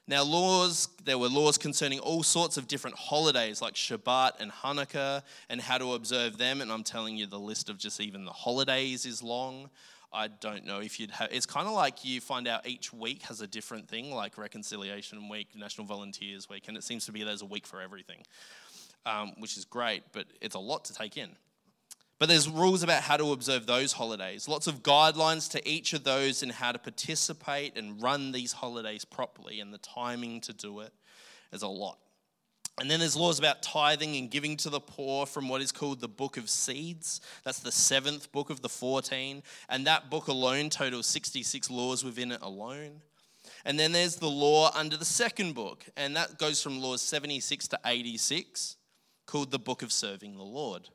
Now, 0.07 0.23
laws, 0.23 0.89
there 1.05 1.17
were 1.17 1.29
laws 1.29 1.57
concerning 1.57 1.99
all 1.99 2.23
sorts 2.23 2.57
of 2.57 2.67
different 2.67 2.97
holidays 2.97 3.61
like 3.61 3.75
Shabbat 3.75 4.41
and 4.41 4.51
Hanukkah 4.51 5.21
and 5.49 5.61
how 5.61 5.77
to 5.77 5.93
observe 5.93 6.37
them. 6.37 6.59
And 6.59 6.71
I'm 6.71 6.83
telling 6.83 7.17
you, 7.17 7.27
the 7.27 7.39
list 7.39 7.69
of 7.69 7.77
just 7.77 8.01
even 8.01 8.25
the 8.25 8.31
holidays 8.31 9.05
is 9.05 9.21
long. 9.21 9.69
I 10.13 10.27
don't 10.27 10.65
know 10.65 10.81
if 10.81 10.99
you'd 10.99 11.11
have, 11.11 11.29
it's 11.31 11.45
kind 11.45 11.67
of 11.67 11.73
like 11.73 12.03
you 12.03 12.19
find 12.19 12.47
out 12.47 12.67
each 12.67 12.91
week 12.91 13.21
has 13.23 13.39
a 13.39 13.47
different 13.47 13.87
thing, 13.87 14.13
like 14.13 14.37
Reconciliation 14.37 15.29
Week, 15.29 15.47
National 15.55 15.87
Volunteers 15.87 16.49
Week, 16.49 16.67
and 16.67 16.75
it 16.75 16.83
seems 16.83 17.05
to 17.05 17.13
be 17.13 17.23
there's 17.23 17.41
a 17.41 17.45
week 17.45 17.65
for 17.65 17.79
everything, 17.79 18.23
um, 19.05 19.31
which 19.37 19.55
is 19.55 19.63
great, 19.63 20.03
but 20.11 20.25
it's 20.41 20.55
a 20.55 20.59
lot 20.59 20.83
to 20.85 20.93
take 20.93 21.15
in. 21.15 21.29
But 22.21 22.29
there's 22.29 22.47
rules 22.47 22.83
about 22.83 23.01
how 23.01 23.17
to 23.17 23.31
observe 23.31 23.65
those 23.65 23.93
holidays, 23.93 24.47
lots 24.47 24.67
of 24.67 24.83
guidelines 24.83 25.49
to 25.53 25.67
each 25.67 25.93
of 25.93 26.03
those 26.03 26.43
and 26.43 26.51
how 26.51 26.71
to 26.71 26.77
participate 26.77 27.75
and 27.75 27.99
run 27.99 28.31
these 28.31 28.51
holidays 28.51 29.03
properly 29.03 29.59
and 29.59 29.73
the 29.73 29.79
timing 29.79 30.39
to 30.41 30.53
do 30.53 30.81
it 30.81 30.93
is 31.51 31.63
a 31.63 31.67
lot. 31.67 31.97
And 32.79 32.91
then 32.91 32.99
there's 32.99 33.15
laws 33.15 33.39
about 33.39 33.63
tithing 33.63 34.17
and 34.17 34.29
giving 34.29 34.55
to 34.57 34.69
the 34.69 34.79
poor 34.79 35.25
from 35.25 35.49
what 35.49 35.63
is 35.63 35.71
called 35.71 35.99
the 35.99 36.07
Book 36.07 36.37
of 36.37 36.47
Seeds. 36.47 37.21
That's 37.43 37.57
the 37.57 37.71
seventh 37.71 38.31
book 38.31 38.51
of 38.51 38.61
the 38.61 38.69
14. 38.69 39.41
And 39.67 39.87
that 39.87 40.11
book 40.11 40.27
alone 40.27 40.69
totals 40.69 41.07
66 41.07 41.71
laws 41.71 42.03
within 42.03 42.31
it 42.31 42.43
alone. 42.43 43.01
And 43.65 43.79
then 43.79 43.93
there's 43.93 44.17
the 44.17 44.29
law 44.29 44.69
under 44.75 44.95
the 44.95 45.05
second 45.05 45.55
book, 45.55 45.85
and 45.97 46.15
that 46.15 46.37
goes 46.37 46.61
from 46.61 46.79
laws 46.79 47.01
76 47.01 47.67
to 47.69 47.79
86, 47.83 48.75
called 49.25 49.49
the 49.49 49.57
Book 49.57 49.81
of 49.81 49.91
Serving 49.91 50.37
the 50.37 50.43
Lord 50.43 50.89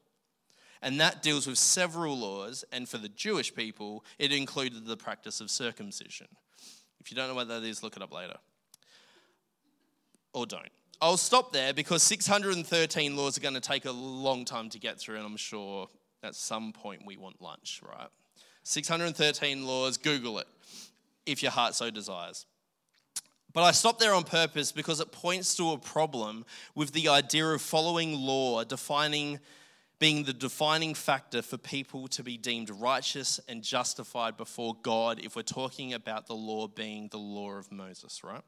and 0.83 1.01
that 1.01 1.23
deals 1.23 1.47
with 1.47 1.59
several 1.59 2.19
laws, 2.19 2.65
and 2.73 2.89
for 2.89 2.99
the 2.99 3.09
Jewish 3.09 3.55
people, 3.55 4.05
it 4.19 4.33
included 4.33 4.87
the 4.87 4.97
practice 4.97 5.41
of 5.41 5.51
circumcision. 5.51 6.29
If 7.01 7.11
you 7.11 7.17
don't 7.17 7.29
know 7.29 7.35
what 7.35 7.49
that 7.49 7.63
is, 7.63 7.83
look 7.83 7.97
it 7.97 8.03
up 8.03 8.13
later. 8.13 8.37
Or 10.33 10.47
don't. 10.47 10.69
I'll 11.01 11.17
stop 11.17 11.53
there 11.53 11.75
because 11.75 12.03
613 12.03 13.17
laws 13.17 13.37
are 13.37 13.41
going 13.41 13.55
to 13.55 13.61
take 13.61 13.85
a 13.85 13.93
long 13.93 14.45
time 14.45 14.71
to 14.71 14.79
get 14.79 14.99
through, 14.99 15.17
and 15.17 15.27
I'm 15.27 15.37
sure 15.37 15.89
at 16.23 16.35
some 16.35 16.73
point 16.73 17.03
we 17.07 17.17
want 17.17 17.41
lunch, 17.41 17.81
right? 17.87 18.09
613 18.63 19.67
laws, 19.67 19.97
Google 19.97 20.39
it 20.39 20.47
if 21.27 21.43
your 21.43 21.53
heart 21.53 21.75
so 21.75 21.91
desires. 21.91 22.47
But 23.53 23.63
I 23.63 23.73
stop 23.73 23.99
there 23.99 24.15
on 24.15 24.25
purpose 24.25 24.71
because 24.73 25.01
it 25.01 25.13
points 25.13 25.57
to 25.57 25.73
a 25.73 25.79
problem 25.79 26.45
with 26.75 26.93
the 26.93 27.09
idea 27.09 27.47
of 27.47 27.63
following 27.63 28.15
law, 28.15 28.63
defining 28.65 29.41
being 29.99 30.25
the 30.25 30.33
defining 30.33 30.95
factor 30.95 31.41
for 31.41 31.57
people 31.57 32.07
to 32.09 32.23
be 32.23 32.37
deemed 32.37 32.71
righteous 32.71 33.41
and 33.49 33.63
justified 33.63 34.37
before 34.37 34.77
God 34.83 35.21
if 35.23 35.35
we're 35.35 35.43
talking 35.43 35.95
about 35.95 36.27
the 36.27 36.35
law 36.35 36.69
being 36.69 37.09
the 37.09 37.19
law 37.19 37.53
of 37.53 37.73
Moses, 37.73 38.23
right? 38.23 38.43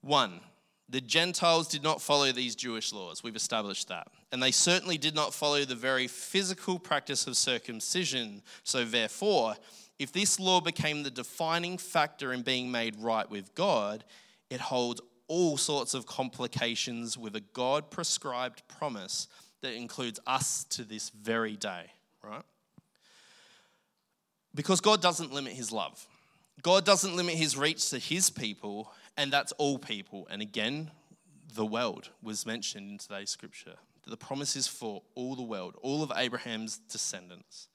One, 0.00 0.40
the 0.88 1.00
Gentiles 1.00 1.68
did 1.68 1.82
not 1.82 2.02
follow 2.02 2.32
these 2.32 2.54
Jewish 2.54 2.92
laws. 2.92 3.22
We've 3.22 3.36
established 3.36 3.88
that. 3.88 4.08
And 4.30 4.42
they 4.42 4.50
certainly 4.50 4.98
did 4.98 5.14
not 5.14 5.34
follow 5.34 5.64
the 5.64 5.74
very 5.74 6.06
physical 6.08 6.78
practice 6.78 7.26
of 7.26 7.36
circumcision. 7.36 8.42
So, 8.62 8.84
therefore, 8.84 9.54
if 9.98 10.12
this 10.12 10.40
law 10.40 10.60
became 10.60 11.02
the 11.02 11.10
defining 11.10 11.78
factor 11.78 12.32
in 12.32 12.42
being 12.42 12.70
made 12.70 12.96
right 12.96 13.30
with 13.30 13.54
God, 13.54 14.04
it 14.50 14.60
holds 14.60 15.00
all 15.28 15.56
sorts 15.56 15.94
of 15.94 16.06
complications 16.06 17.16
with 17.16 17.36
a 17.36 17.40
God 17.40 17.90
prescribed 17.90 18.62
promise 18.68 19.28
that 19.62 19.74
includes 19.74 20.20
us 20.26 20.64
to 20.64 20.84
this 20.84 21.10
very 21.10 21.56
day, 21.56 21.92
right? 22.22 22.42
Because 24.54 24.80
God 24.80 25.00
doesn't 25.00 25.32
limit 25.32 25.54
his 25.54 25.72
love. 25.72 26.06
God 26.62 26.84
doesn't 26.84 27.16
limit 27.16 27.34
his 27.34 27.56
reach 27.56 27.90
to 27.90 27.98
his 27.98 28.28
people, 28.28 28.92
and 29.16 29.32
that's 29.32 29.52
all 29.52 29.78
people. 29.78 30.28
And 30.30 30.42
again, 30.42 30.90
the 31.54 31.66
world 31.66 32.10
was 32.22 32.44
mentioned 32.44 32.90
in 32.90 32.98
today's 32.98 33.30
scripture. 33.30 33.74
The 34.06 34.16
promise 34.16 34.56
is 34.56 34.66
for 34.66 35.02
all 35.14 35.36
the 35.36 35.42
world, 35.42 35.76
all 35.80 36.02
of 36.02 36.12
Abraham's 36.14 36.78
descendants. 36.78 37.68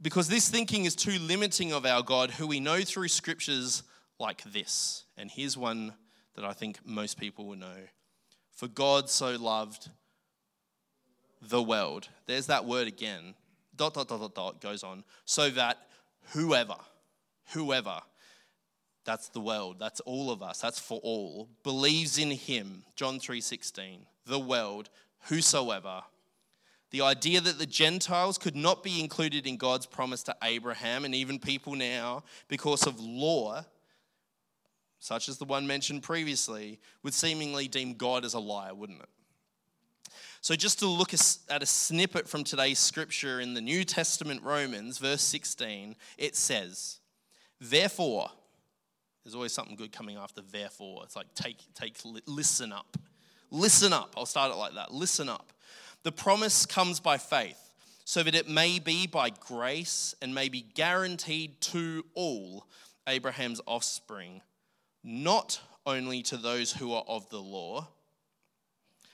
Because 0.00 0.28
this 0.28 0.48
thinking 0.48 0.84
is 0.84 0.94
too 0.94 1.18
limiting 1.18 1.72
of 1.72 1.86
our 1.86 2.02
God, 2.02 2.30
who 2.32 2.46
we 2.46 2.60
know 2.60 2.82
through 2.82 3.08
scriptures 3.08 3.82
like 4.18 4.42
this. 4.44 5.04
And 5.16 5.30
here's 5.30 5.56
one 5.56 5.94
that 6.34 6.44
I 6.44 6.52
think 6.52 6.78
most 6.84 7.18
people 7.18 7.46
will 7.46 7.56
know. 7.56 7.86
For 8.52 8.68
God 8.68 9.08
so 9.08 9.36
loved 9.36 9.90
the 11.42 11.62
world. 11.62 12.08
There's 12.26 12.46
that 12.46 12.64
word 12.64 12.88
again. 12.88 13.34
Dot, 13.76 13.94
dot, 13.94 14.08
dot, 14.08 14.20
dot, 14.20 14.34
dot 14.34 14.60
goes 14.60 14.82
on. 14.82 15.04
So 15.24 15.50
that 15.50 15.78
whoever, 16.32 16.76
whoever, 17.52 18.00
that's 19.04 19.28
the 19.28 19.40
world, 19.40 19.76
that's 19.78 20.00
all 20.00 20.30
of 20.30 20.42
us, 20.42 20.60
that's 20.60 20.78
for 20.78 21.00
all, 21.02 21.48
believes 21.62 22.18
in 22.18 22.30
him, 22.30 22.84
John 22.96 23.18
3:16, 23.18 24.06
the 24.26 24.38
world, 24.38 24.90
whosoever. 25.28 26.02
The 26.90 27.02
idea 27.02 27.40
that 27.40 27.58
the 27.58 27.66
Gentiles 27.66 28.38
could 28.38 28.56
not 28.56 28.82
be 28.82 29.00
included 29.00 29.46
in 29.46 29.58
God's 29.58 29.86
promise 29.86 30.22
to 30.24 30.36
Abraham 30.42 31.04
and 31.04 31.14
even 31.14 31.38
people 31.38 31.74
now 31.74 32.24
because 32.48 32.86
of 32.86 32.98
law, 32.98 33.64
such 34.98 35.28
as 35.28 35.36
the 35.38 35.44
one 35.44 35.66
mentioned 35.66 36.02
previously, 36.02 36.80
would 37.02 37.14
seemingly 37.14 37.68
deem 37.68 37.94
God 37.94 38.24
as 38.24 38.34
a 38.34 38.40
liar, 38.40 38.74
wouldn't 38.74 39.02
it? 39.02 39.08
So, 40.40 40.54
just 40.54 40.78
to 40.78 40.86
look 40.86 41.12
at 41.12 41.62
a 41.62 41.66
snippet 41.66 42.28
from 42.28 42.44
today's 42.44 42.78
scripture 42.78 43.40
in 43.40 43.54
the 43.54 43.60
New 43.60 43.84
Testament, 43.84 44.42
Romans, 44.44 44.98
verse 44.98 45.22
16, 45.22 45.96
it 46.16 46.36
says, 46.36 46.98
Therefore, 47.60 48.30
there's 49.24 49.34
always 49.34 49.52
something 49.52 49.74
good 49.74 49.92
coming 49.92 50.16
after 50.16 50.40
therefore. 50.40 51.02
It's 51.04 51.16
like, 51.16 51.34
take, 51.34 51.58
take, 51.74 51.98
listen 52.26 52.72
up. 52.72 52.96
Listen 53.50 53.92
up. 53.92 54.14
I'll 54.16 54.26
start 54.26 54.52
it 54.52 54.56
like 54.56 54.74
that. 54.74 54.92
Listen 54.92 55.28
up. 55.28 55.52
The 56.04 56.12
promise 56.12 56.66
comes 56.66 57.00
by 57.00 57.18
faith, 57.18 57.58
so 58.04 58.22
that 58.22 58.34
it 58.34 58.48
may 58.48 58.78
be 58.78 59.06
by 59.06 59.30
grace 59.30 60.14
and 60.22 60.34
may 60.34 60.48
be 60.48 60.62
guaranteed 60.62 61.60
to 61.62 62.04
all 62.14 62.66
Abraham's 63.08 63.60
offspring, 63.66 64.40
not 65.02 65.60
only 65.84 66.22
to 66.22 66.36
those 66.36 66.72
who 66.72 66.92
are 66.92 67.04
of 67.08 67.28
the 67.30 67.40
law 67.40 67.88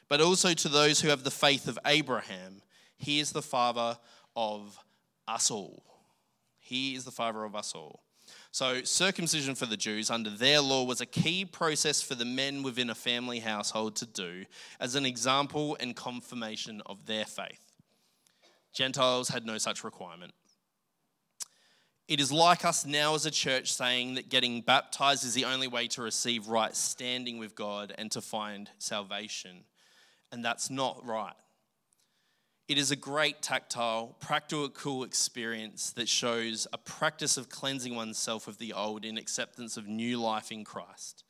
but 0.09 0.21
also 0.21 0.53
to 0.55 0.69
those 0.69 1.01
who 1.01 1.09
have 1.09 1.25
the 1.25 1.31
faith 1.31 1.69
of 1.69 1.79
Abraham. 1.87 2.63
He 2.97 3.21
is 3.21 3.33
the 3.33 3.43
father 3.43 3.99
of 4.37 4.79
us 5.27 5.51
all. 5.51 5.83
He 6.59 6.95
is 6.95 7.05
the 7.05 7.11
father 7.11 7.45
of 7.45 7.55
us 7.55 7.75
all. 7.75 8.01
So, 8.51 8.83
circumcision 8.85 9.55
for 9.55 9.67
the 9.67 9.77
Jews 9.77 10.11
under 10.11 10.31
their 10.31 10.61
law 10.61 10.85
was 10.85 11.01
a 11.01 11.07
key 11.07 11.45
process 11.45 12.01
for 12.01 12.15
the 12.15 12.25
men 12.25 12.63
within 12.63 12.89
a 12.89 12.95
family 12.95 13.41
household 13.41 13.97
to 13.97 14.07
do 14.07 14.45
as 14.81 14.95
an 14.95 15.05
example 15.05 15.77
and 15.81 15.95
confirmation 15.95 16.81
of 16.87 17.05
their 17.07 17.25
faith. 17.25 17.73
Gentiles 18.73 19.29
had 19.29 19.45
no 19.45 19.59
such 19.59 19.85
requirement. 19.85 20.33
It 22.07 22.21
is 22.21 22.31
like 22.31 22.65
us 22.65 22.85
now 22.85 23.15
as 23.15 23.25
a 23.25 23.31
church 23.31 23.73
saying 23.73 24.15
that 24.15 24.29
getting 24.29 24.61
baptized 24.61 25.25
is 25.25 25.35
the 25.35 25.47
only 25.47 25.69
way 25.69 25.89
to 25.89 26.03
receive 26.03 26.49
right 26.49 26.77
standing 26.77 27.39
with 27.39 27.55
God 27.55 27.95
and 27.97 28.11
to 28.13 28.21
find 28.21 28.69
salvation 28.79 29.65
and 30.33 30.45
that's 30.45 30.71
not 30.71 31.05
right. 31.07 31.35
It 32.67 32.79
is 32.79 32.91
a 32.91 32.97
great 32.97 33.43
tactile, 33.43 34.17
practical 34.21 35.05
experience 35.05 35.93
that 35.93 36.09
shows 36.09 36.67
a 36.73 36.79
practice 36.79 37.37
of 37.37 37.51
cleansing 37.51 37.95
oneself 37.95 38.49
of 38.49 38.57
the 38.59 38.73
old 38.73 39.05
in 39.05 39.19
acceptance 39.19 39.77
of 39.77 39.87
new 39.87 40.19
life 40.19 40.51
in 40.51 40.65
Christ. 40.65 41.25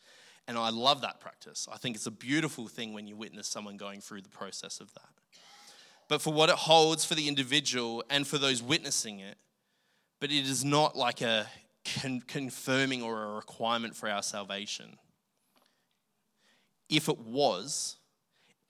And 0.47 0.57
I 0.57 0.71
love 0.71 1.01
that 1.01 1.21
practice. 1.21 1.67
I 1.73 1.77
think 1.77 1.97
it's 1.97 2.07
a 2.07 2.13
beautiful 2.13 2.69
thing 2.69 2.93
when 2.93 3.07
you 3.07 3.17
witness 3.17 3.49
someone 3.49 3.77
going 3.77 4.01
through 4.01 4.23
the 4.23 4.29
process 4.29 4.79
of 4.79 4.93
that. 4.95 5.09
But 6.09 6.23
for 6.23 6.33
what 6.33 6.51
it 6.51 6.55
holds 6.55 7.05
for 7.05 7.15
the 7.15 7.29
individual 7.29 8.05
and 8.11 8.27
for 8.27 8.39
those 8.39 8.63
witnessing 8.63 9.21
it, 9.21 9.37
but 10.21 10.31
it 10.31 10.47
is 10.47 10.65
not 10.65 10.97
like 10.97 11.21
a 11.21 11.47
con- 11.85 12.23
confirming 12.27 13.03
or 13.03 13.25
a 13.25 13.35
requirement 13.35 13.97
for 13.97 14.09
our 14.09 14.23
salvation. 14.23 14.99
if 16.91 17.09
it 17.09 17.19
was, 17.19 17.97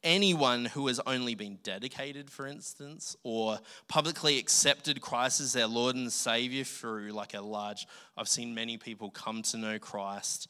anyone 0.04 0.66
who 0.66 0.86
has 0.86 1.00
only 1.06 1.34
been 1.34 1.58
dedicated, 1.62 2.30
for 2.30 2.46
instance, 2.46 3.16
or 3.24 3.58
publicly 3.88 4.38
accepted 4.38 5.00
Christ 5.00 5.40
as 5.40 5.54
their 5.54 5.66
Lord 5.66 5.96
and 5.96 6.12
Savior 6.12 6.62
through 6.62 7.10
like 7.10 7.34
a 7.34 7.40
large, 7.40 7.86
I've 8.16 8.28
seen 8.28 8.54
many 8.54 8.76
people 8.76 9.10
come 9.10 9.42
to 9.42 9.56
know 9.56 9.78
Christ 9.78 10.46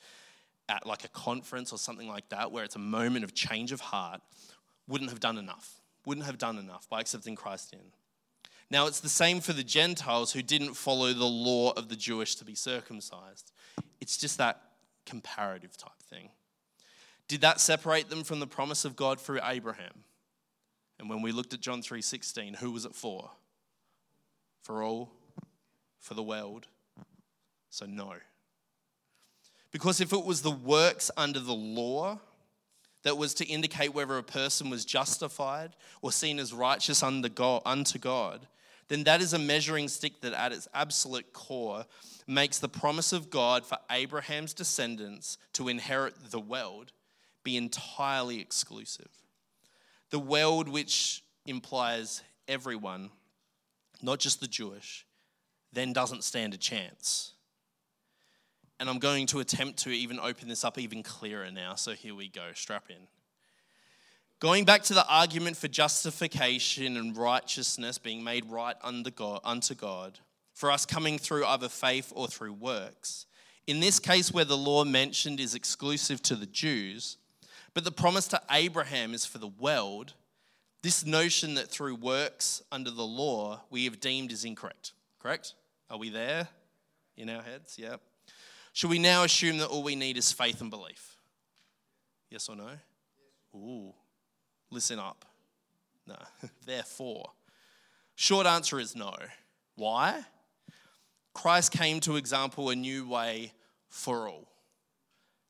at 0.68 0.86
like 0.86 1.04
a 1.04 1.08
conference 1.08 1.72
or 1.72 1.78
something 1.78 2.08
like 2.08 2.28
that, 2.30 2.50
where 2.52 2.64
it's 2.64 2.76
a 2.76 2.80
moment 2.80 3.24
of 3.24 3.34
change 3.34 3.72
of 3.72 3.80
heart, 3.80 4.20
wouldn't 4.88 5.10
have 5.10 5.20
done 5.20 5.38
enough, 5.38 5.80
wouldn't 6.04 6.26
have 6.26 6.38
done 6.38 6.58
enough 6.58 6.88
by 6.90 7.00
accepting 7.00 7.36
Christ 7.36 7.72
in. 7.72 7.92
Now, 8.70 8.86
it's 8.86 9.00
the 9.00 9.08
same 9.08 9.40
for 9.40 9.52
the 9.52 9.62
Gentiles 9.62 10.32
who 10.32 10.42
didn't 10.42 10.74
follow 10.74 11.12
the 11.12 11.24
law 11.24 11.72
of 11.72 11.88
the 11.88 11.96
Jewish 11.96 12.34
to 12.36 12.44
be 12.44 12.54
circumcised. 12.54 13.52
It's 14.00 14.16
just 14.16 14.38
that 14.38 14.60
comparative 15.06 15.76
type 15.76 16.02
thing. 16.02 16.30
Did 17.28 17.40
that 17.40 17.60
separate 17.60 18.10
them 18.10 18.24
from 18.24 18.40
the 18.40 18.46
promise 18.46 18.84
of 18.84 18.96
God 18.96 19.20
through 19.20 19.40
Abraham? 19.42 20.04
And 20.98 21.08
when 21.08 21.22
we 21.22 21.32
looked 21.32 21.54
at 21.54 21.60
John 21.60 21.82
3:16, 21.82 22.54
who 22.54 22.70
was 22.70 22.84
it 22.84 22.94
for? 22.94 23.30
For 24.62 24.82
all? 24.82 25.10
For 26.00 26.14
the 26.14 26.22
world? 26.22 26.68
So 27.70 27.86
no. 27.86 28.14
Because 29.70 30.00
if 30.00 30.12
it 30.12 30.24
was 30.24 30.42
the 30.42 30.50
works 30.50 31.10
under 31.16 31.40
the 31.40 31.54
law 31.54 32.20
that 33.02 33.18
was 33.18 33.34
to 33.34 33.44
indicate 33.44 33.92
whether 33.92 34.16
a 34.16 34.22
person 34.22 34.70
was 34.70 34.84
justified 34.84 35.74
or 36.00 36.12
seen 36.12 36.38
as 36.38 36.52
righteous 36.52 37.02
unto 37.02 37.28
God, 37.98 38.46
then 38.88 39.04
that 39.04 39.20
is 39.20 39.32
a 39.32 39.38
measuring 39.38 39.88
stick 39.88 40.20
that 40.20 40.32
at 40.32 40.52
its 40.52 40.68
absolute 40.74 41.32
core 41.32 41.86
makes 42.26 42.58
the 42.58 42.68
promise 42.68 43.12
of 43.12 43.30
God 43.30 43.66
for 43.66 43.78
Abraham's 43.90 44.54
descendants 44.54 45.38
to 45.54 45.68
inherit 45.68 46.30
the 46.30 46.40
world 46.40 46.92
be 47.44 47.56
entirely 47.56 48.40
exclusive. 48.40 49.10
The 50.10 50.18
world, 50.18 50.68
which 50.68 51.22
implies 51.46 52.22
everyone, 52.48 53.10
not 54.02 54.18
just 54.18 54.40
the 54.40 54.46
Jewish, 54.46 55.06
then 55.72 55.92
doesn't 55.92 56.24
stand 56.24 56.54
a 56.54 56.58
chance. 56.58 57.32
And 58.80 58.88
I'm 58.88 58.98
going 58.98 59.26
to 59.28 59.40
attempt 59.40 59.80
to 59.80 59.90
even 59.90 60.18
open 60.18 60.48
this 60.48 60.64
up 60.64 60.78
even 60.78 61.02
clearer 61.02 61.50
now. 61.50 61.74
So 61.74 61.92
here 61.92 62.14
we 62.14 62.28
go, 62.28 62.50
strap 62.54 62.90
in. 62.90 63.06
Going 64.40 64.64
back 64.64 64.82
to 64.84 64.94
the 64.94 65.06
argument 65.06 65.56
for 65.56 65.68
justification 65.68 66.96
and 66.96 67.16
righteousness 67.16 67.98
being 67.98 68.22
made 68.22 68.44
right 68.50 68.76
unto 68.82 69.10
God, 69.10 70.18
for 70.52 70.70
us 70.70 70.84
coming 70.84 71.18
through 71.18 71.46
either 71.46 71.68
faith 71.68 72.12
or 72.14 72.26
through 72.26 72.52
works. 72.52 73.26
In 73.66 73.80
this 73.80 73.98
case, 73.98 74.32
where 74.32 74.44
the 74.44 74.56
law 74.56 74.84
mentioned 74.84 75.40
is 75.40 75.54
exclusive 75.54 76.20
to 76.22 76.36
the 76.36 76.46
Jews, 76.46 77.16
but 77.74 77.84
the 77.84 77.92
promise 77.92 78.28
to 78.28 78.40
Abraham 78.50 79.12
is 79.12 79.26
for 79.26 79.38
the 79.38 79.48
world. 79.48 80.14
This 80.82 81.04
notion 81.04 81.54
that 81.54 81.68
through 81.68 81.96
works 81.96 82.62
under 82.70 82.90
the 82.90 83.04
law 83.04 83.62
we 83.70 83.84
have 83.84 84.00
deemed 84.00 84.32
is 84.32 84.44
incorrect. 84.44 84.92
Correct? 85.18 85.54
Are 85.90 85.98
we 85.98 86.10
there 86.10 86.48
in 87.16 87.28
our 87.28 87.42
heads? 87.42 87.76
Yep. 87.78 88.00
Should 88.72 88.90
we 88.90 88.98
now 88.98 89.24
assume 89.24 89.58
that 89.58 89.68
all 89.68 89.82
we 89.82 89.96
need 89.96 90.16
is 90.16 90.32
faith 90.32 90.60
and 90.60 90.70
belief? 90.70 91.16
Yes 92.30 92.48
or 92.48 92.56
no? 92.56 92.70
Ooh, 93.54 93.94
listen 94.70 94.98
up. 94.98 95.24
No. 96.06 96.16
Therefore, 96.66 97.30
short 98.14 98.46
answer 98.46 98.78
is 98.78 98.94
no. 98.94 99.14
Why? 99.76 100.24
Christ 101.32 101.72
came 101.72 102.00
to 102.00 102.16
example 102.16 102.70
a 102.70 102.76
new 102.76 103.08
way 103.08 103.52
for 103.88 104.28
all. 104.28 104.48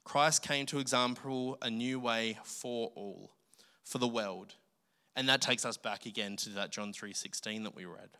Christ 0.04 0.42
came 0.42 0.66
to 0.66 0.78
example 0.78 1.58
a 1.62 1.70
new 1.70 1.98
way 1.98 2.38
for 2.44 2.92
all, 2.94 3.32
for 3.82 3.98
the 3.98 4.08
world. 4.08 4.54
And 5.16 5.28
that 5.28 5.40
takes 5.40 5.64
us 5.64 5.76
back 5.76 6.06
again 6.06 6.36
to 6.38 6.50
that 6.50 6.70
John 6.70 6.92
3:16 6.92 7.64
that 7.64 7.74
we 7.74 7.84
read. 7.84 8.10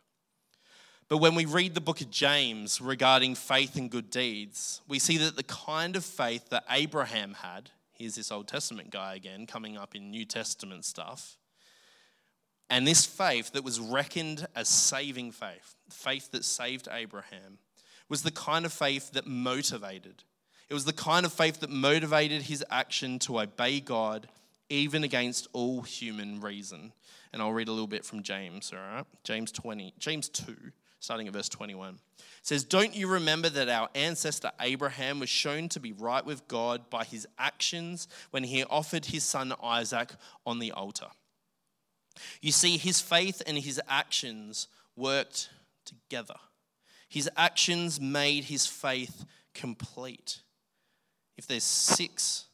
But 1.07 1.17
when 1.17 1.35
we 1.35 1.45
read 1.45 1.75
the 1.75 1.81
book 1.81 2.01
of 2.01 2.09
James 2.09 2.81
regarding 2.81 3.35
faith 3.35 3.75
and 3.75 3.91
good 3.91 4.09
deeds, 4.09 4.81
we 4.87 4.97
see 4.97 5.17
that 5.17 5.35
the 5.35 5.43
kind 5.43 5.95
of 5.95 6.03
faith 6.03 6.49
that 6.49 6.65
Abraham 6.69 7.35
had, 7.35 7.69
here's 7.91 8.15
this 8.15 8.31
Old 8.31 8.47
Testament 8.47 8.89
guy 8.89 9.13
again 9.13 9.45
coming 9.45 9.77
up 9.77 9.93
in 9.93 10.09
New 10.09 10.25
Testament 10.25 10.83
stuff, 10.83 11.37
and 12.71 12.87
this 12.87 13.05
faith 13.05 13.51
that 13.51 13.63
was 13.63 13.79
reckoned 13.79 14.47
as 14.55 14.67
saving 14.67 15.31
faith, 15.31 15.75
faith 15.91 16.31
that 16.31 16.43
saved 16.43 16.87
Abraham, 16.89 17.59
was 18.09 18.23
the 18.23 18.31
kind 18.31 18.65
of 18.65 18.73
faith 18.73 19.11
that 19.11 19.27
motivated 19.27 20.23
it 20.69 20.73
was 20.73 20.85
the 20.85 20.93
kind 20.93 21.25
of 21.25 21.33
faith 21.33 21.59
that 21.59 21.69
motivated 21.69 22.43
his 22.43 22.63
action 22.69 23.19
to 23.19 23.39
obey 23.39 23.79
God 23.79 24.27
even 24.69 25.03
against 25.03 25.47
all 25.53 25.81
human 25.81 26.41
reason. 26.41 26.91
And 27.31 27.41
I'll 27.41 27.53
read 27.53 27.67
a 27.67 27.71
little 27.71 27.87
bit 27.87 28.05
from 28.05 28.23
James, 28.23 28.71
all 28.73 28.79
right? 28.79 29.05
James 29.23 29.51
20, 29.51 29.93
James 29.99 30.29
2, 30.29 30.55
starting 30.99 31.27
at 31.27 31.33
verse 31.33 31.49
21. 31.49 31.99
It 32.17 32.23
says, 32.41 32.63
Don't 32.63 32.95
you 32.95 33.07
remember 33.07 33.49
that 33.49 33.69
our 33.69 33.89
ancestor 33.93 34.51
Abraham 34.59 35.19
was 35.19 35.29
shown 35.29 35.69
to 35.69 35.79
be 35.79 35.93
right 35.93 36.25
with 36.25 36.47
God 36.47 36.89
by 36.89 37.03
his 37.03 37.27
actions 37.37 38.07
when 38.31 38.43
he 38.43 38.63
offered 38.63 39.05
his 39.05 39.23
son 39.23 39.53
Isaac 39.61 40.13
on 40.45 40.59
the 40.59 40.71
altar? 40.71 41.07
You 42.41 42.51
see, 42.51 42.77
his 42.77 43.01
faith 43.01 43.41
and 43.45 43.57
his 43.57 43.79
actions 43.87 44.67
worked 44.95 45.49
together. 45.83 46.35
His 47.09 47.29
actions 47.37 47.99
made 47.99 48.45
his 48.45 48.65
faith 48.65 49.25
complete 49.53 50.39
if 51.37 51.47
there's 51.47 51.63
six 51.63 52.45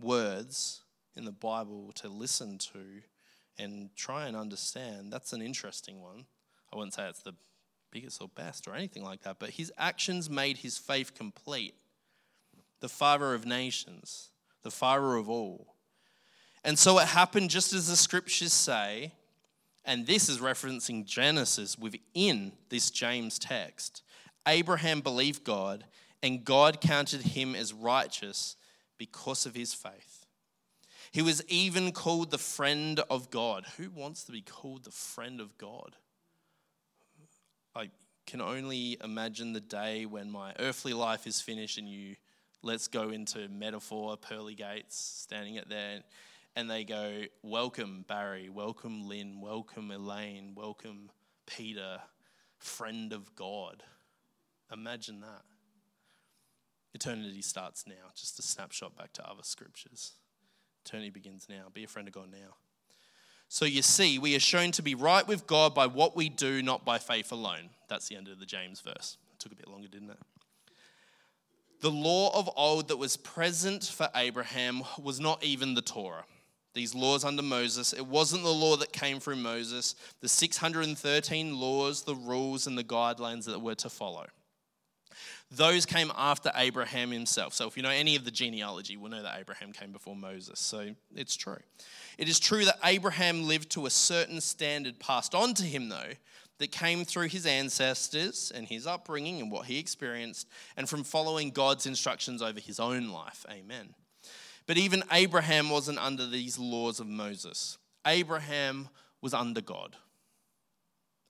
words 0.00 0.82
in 1.16 1.24
the 1.24 1.32
Bible 1.32 1.92
to 1.96 2.08
listen 2.08 2.58
to 2.58 3.02
and 3.58 3.90
try 3.96 4.26
and 4.26 4.36
understand, 4.36 5.12
that's 5.12 5.32
an 5.32 5.42
interesting 5.42 6.00
one. 6.00 6.26
I 6.72 6.76
wouldn't 6.76 6.94
say 6.94 7.08
it's 7.08 7.22
the 7.22 7.34
biggest 7.90 8.20
or 8.22 8.28
best 8.28 8.66
or 8.66 8.74
anything 8.74 9.04
like 9.04 9.22
that, 9.22 9.38
but 9.38 9.50
his 9.50 9.72
actions 9.76 10.30
made 10.30 10.58
his 10.58 10.78
faith 10.78 11.14
complete. 11.14 11.74
The 12.80 12.88
father 12.88 13.34
of 13.34 13.46
nations, 13.46 14.30
the 14.62 14.70
father 14.70 15.14
of 15.14 15.28
all. 15.28 15.74
And 16.64 16.78
so 16.78 16.98
it 16.98 17.08
happened 17.08 17.50
just 17.50 17.72
as 17.72 17.88
the 17.88 17.96
scriptures 17.96 18.52
say, 18.52 19.12
and 19.84 20.06
this 20.06 20.28
is 20.28 20.38
referencing 20.38 21.04
Genesis 21.04 21.76
within 21.76 22.52
this 22.68 22.90
James 22.90 23.38
text. 23.38 24.02
Abraham 24.46 25.00
believed 25.00 25.44
God, 25.44 25.84
and 26.22 26.44
God 26.44 26.80
counted 26.80 27.22
him 27.22 27.54
as 27.54 27.72
righteous 27.72 28.56
because 28.98 29.46
of 29.46 29.54
his 29.54 29.74
faith. 29.74 30.26
He 31.10 31.20
was 31.20 31.44
even 31.48 31.92
called 31.92 32.30
the 32.30 32.38
friend 32.38 33.00
of 33.10 33.30
God. 33.30 33.66
Who 33.76 33.90
wants 33.90 34.24
to 34.24 34.32
be 34.32 34.40
called 34.40 34.84
the 34.84 34.90
friend 34.90 35.40
of 35.40 35.58
God? 35.58 35.96
I 37.74 37.90
can 38.26 38.40
only 38.40 38.96
imagine 39.02 39.52
the 39.52 39.60
day 39.60 40.06
when 40.06 40.30
my 40.30 40.54
earthly 40.58 40.94
life 40.94 41.26
is 41.26 41.40
finished 41.40 41.76
and 41.76 41.88
you 41.88 42.16
let's 42.62 42.88
go 42.88 43.10
into 43.10 43.48
metaphor, 43.48 44.16
pearly 44.16 44.54
gates, 44.54 44.96
standing 44.96 45.58
at 45.58 45.68
there, 45.68 46.00
and 46.54 46.70
they 46.70 46.84
go, 46.84 47.22
Welcome, 47.42 48.04
Barry, 48.08 48.48
welcome, 48.48 49.08
Lynn, 49.08 49.40
welcome, 49.40 49.90
Elaine, 49.90 50.54
welcome, 50.54 51.10
Peter, 51.46 51.98
friend 52.58 53.12
of 53.12 53.34
God. 53.34 53.82
Imagine 54.72 55.20
that. 55.20 55.42
Eternity 56.94 57.42
starts 57.42 57.86
now. 57.86 58.10
Just 58.14 58.38
a 58.38 58.42
snapshot 58.42 58.96
back 58.96 59.12
to 59.14 59.28
other 59.28 59.42
scriptures. 59.42 60.12
Eternity 60.84 61.10
begins 61.10 61.46
now. 61.48 61.64
Be 61.72 61.84
a 61.84 61.88
friend 61.88 62.08
of 62.08 62.14
God 62.14 62.30
now. 62.30 62.56
So 63.48 63.64
you 63.64 63.82
see, 63.82 64.18
we 64.18 64.34
are 64.34 64.40
shown 64.40 64.72
to 64.72 64.82
be 64.82 64.94
right 64.94 65.26
with 65.26 65.46
God 65.46 65.74
by 65.74 65.86
what 65.86 66.16
we 66.16 66.28
do, 66.28 66.62
not 66.62 66.84
by 66.84 66.98
faith 66.98 67.32
alone. 67.32 67.70
That's 67.88 68.08
the 68.08 68.16
end 68.16 68.28
of 68.28 68.40
the 68.40 68.46
James 68.46 68.80
verse. 68.80 69.18
It 69.32 69.38
took 69.38 69.52
a 69.52 69.56
bit 69.56 69.68
longer, 69.68 69.88
didn't 69.88 70.10
it? 70.10 70.18
The 71.82 71.90
law 71.90 72.30
of 72.38 72.48
old 72.56 72.88
that 72.88 72.96
was 72.96 73.16
present 73.16 73.84
for 73.84 74.08
Abraham 74.14 74.82
was 75.02 75.20
not 75.20 75.42
even 75.44 75.74
the 75.74 75.82
Torah. 75.82 76.24
These 76.74 76.94
laws 76.94 77.24
under 77.24 77.42
Moses, 77.42 77.92
it 77.92 78.06
wasn't 78.06 78.44
the 78.44 78.52
law 78.52 78.76
that 78.76 78.92
came 78.92 79.20
through 79.20 79.36
Moses, 79.36 79.96
the 80.20 80.28
613 80.28 81.60
laws, 81.60 82.02
the 82.04 82.14
rules, 82.14 82.66
and 82.66 82.78
the 82.78 82.84
guidelines 82.84 83.44
that 83.44 83.60
were 83.60 83.74
to 83.74 83.90
follow. 83.90 84.26
Those 85.54 85.84
came 85.84 86.10
after 86.16 86.50
Abraham 86.56 87.10
himself. 87.10 87.52
So, 87.52 87.66
if 87.66 87.76
you 87.76 87.82
know 87.82 87.90
any 87.90 88.16
of 88.16 88.24
the 88.24 88.30
genealogy, 88.30 88.96
we'll 88.96 89.10
know 89.10 89.22
that 89.22 89.38
Abraham 89.38 89.72
came 89.72 89.92
before 89.92 90.16
Moses. 90.16 90.58
So, 90.58 90.94
it's 91.14 91.36
true. 91.36 91.58
It 92.16 92.28
is 92.28 92.40
true 92.40 92.64
that 92.64 92.78
Abraham 92.84 93.46
lived 93.46 93.70
to 93.72 93.86
a 93.86 93.90
certain 93.90 94.40
standard 94.40 94.98
passed 94.98 95.34
on 95.34 95.54
to 95.54 95.64
him, 95.64 95.88
though, 95.88 96.12
that 96.58 96.72
came 96.72 97.04
through 97.04 97.28
his 97.28 97.44
ancestors 97.44 98.50
and 98.54 98.66
his 98.66 98.86
upbringing 98.86 99.40
and 99.40 99.50
what 99.50 99.66
he 99.66 99.78
experienced, 99.78 100.48
and 100.76 100.88
from 100.88 101.04
following 101.04 101.50
God's 101.50 101.86
instructions 101.86 102.40
over 102.40 102.60
his 102.60 102.80
own 102.80 103.08
life. 103.08 103.44
Amen. 103.50 103.94
But 104.66 104.78
even 104.78 105.02
Abraham 105.12 105.70
wasn't 105.70 105.98
under 105.98 106.26
these 106.26 106.58
laws 106.58 107.00
of 107.00 107.06
Moses. 107.06 107.78
Abraham 108.06 108.88
was 109.20 109.34
under 109.34 109.60
God. 109.60 109.96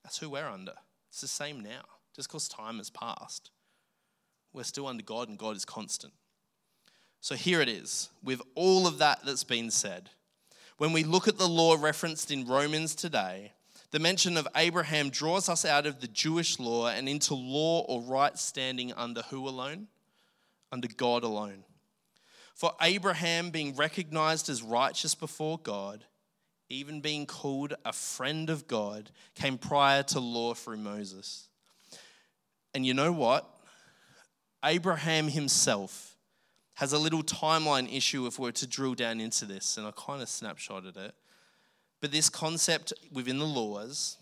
That's 0.04 0.18
who 0.18 0.30
we're 0.30 0.48
under. 0.48 0.74
It's 1.08 1.22
the 1.22 1.28
same 1.28 1.60
now, 1.60 1.82
just 2.14 2.28
because 2.28 2.48
time 2.48 2.78
has 2.78 2.90
passed. 2.90 3.50
We're 4.52 4.64
still 4.64 4.86
under 4.86 5.02
God, 5.02 5.28
and 5.28 5.38
God 5.38 5.56
is 5.56 5.64
constant. 5.64 6.12
So 7.20 7.34
here 7.34 7.60
it 7.60 7.68
is, 7.68 8.10
with 8.22 8.42
all 8.54 8.86
of 8.86 8.98
that 8.98 9.20
that's 9.24 9.44
been 9.44 9.70
said. 9.70 10.10
When 10.78 10.92
we 10.92 11.04
look 11.04 11.28
at 11.28 11.38
the 11.38 11.48
law 11.48 11.76
referenced 11.78 12.30
in 12.30 12.46
Romans 12.46 12.94
today, 12.94 13.52
the 13.92 13.98
mention 13.98 14.36
of 14.36 14.48
Abraham 14.56 15.10
draws 15.10 15.48
us 15.48 15.64
out 15.64 15.86
of 15.86 16.00
the 16.00 16.08
Jewish 16.08 16.58
law 16.58 16.88
and 16.88 17.08
into 17.08 17.34
law 17.34 17.80
or 17.82 18.00
right 18.02 18.36
standing 18.38 18.92
under 18.94 19.22
who 19.22 19.46
alone? 19.46 19.86
Under 20.72 20.88
God 20.88 21.24
alone. 21.24 21.64
For 22.54 22.72
Abraham, 22.80 23.50
being 23.50 23.76
recognized 23.76 24.48
as 24.48 24.62
righteous 24.62 25.14
before 25.14 25.58
God, 25.58 26.04
even 26.68 27.00
being 27.00 27.26
called 27.26 27.74
a 27.84 27.92
friend 27.92 28.48
of 28.48 28.66
God, 28.66 29.10
came 29.34 29.58
prior 29.58 30.02
to 30.04 30.20
law 30.20 30.54
through 30.54 30.78
Moses. 30.78 31.48
And 32.74 32.86
you 32.86 32.94
know 32.94 33.12
what? 33.12 33.48
Abraham 34.64 35.28
himself 35.28 36.16
has 36.74 36.92
a 36.92 36.98
little 36.98 37.22
timeline 37.22 37.94
issue 37.94 38.26
if 38.26 38.38
we're 38.38 38.52
to 38.52 38.66
drill 38.66 38.94
down 38.94 39.20
into 39.20 39.44
this, 39.44 39.76
and 39.76 39.86
I 39.86 39.92
kind 39.96 40.22
of 40.22 40.28
snapshotted 40.28 40.96
it. 40.96 41.14
But 42.00 42.12
this 42.12 42.28
concept 42.28 42.92
within 43.12 43.38
the 43.38 43.46
laws, 43.46 44.16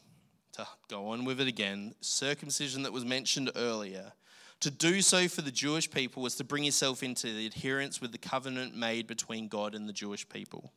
to 0.53 0.66
go 0.88 1.09
on 1.09 1.24
with 1.24 1.40
it 1.40 1.48
again, 1.48 1.94
circumcision 2.00 2.83
that 2.83 2.92
was 2.92 3.05
mentioned 3.05 3.50
earlier, 3.57 4.12
to 4.61 4.70
do 4.70 5.00
so 5.00 5.29
for 5.29 5.42
the 5.42 5.50
Jewish 5.50 5.90
people 5.90 6.22
was 6.22 6.35
to 6.37 6.44
bring 6.44 6.64
yourself 6.64 7.03
into 7.03 7.33
the 7.33 7.46
adherence 7.46 8.00
with 8.00 8.12
the 8.12 8.18
covenant 8.18 8.76
made 8.76 9.07
between 9.07 9.48
God 9.48 9.74
and 9.74 9.88
the 9.88 9.92
Jewish 9.92 10.29
people. 10.29 10.72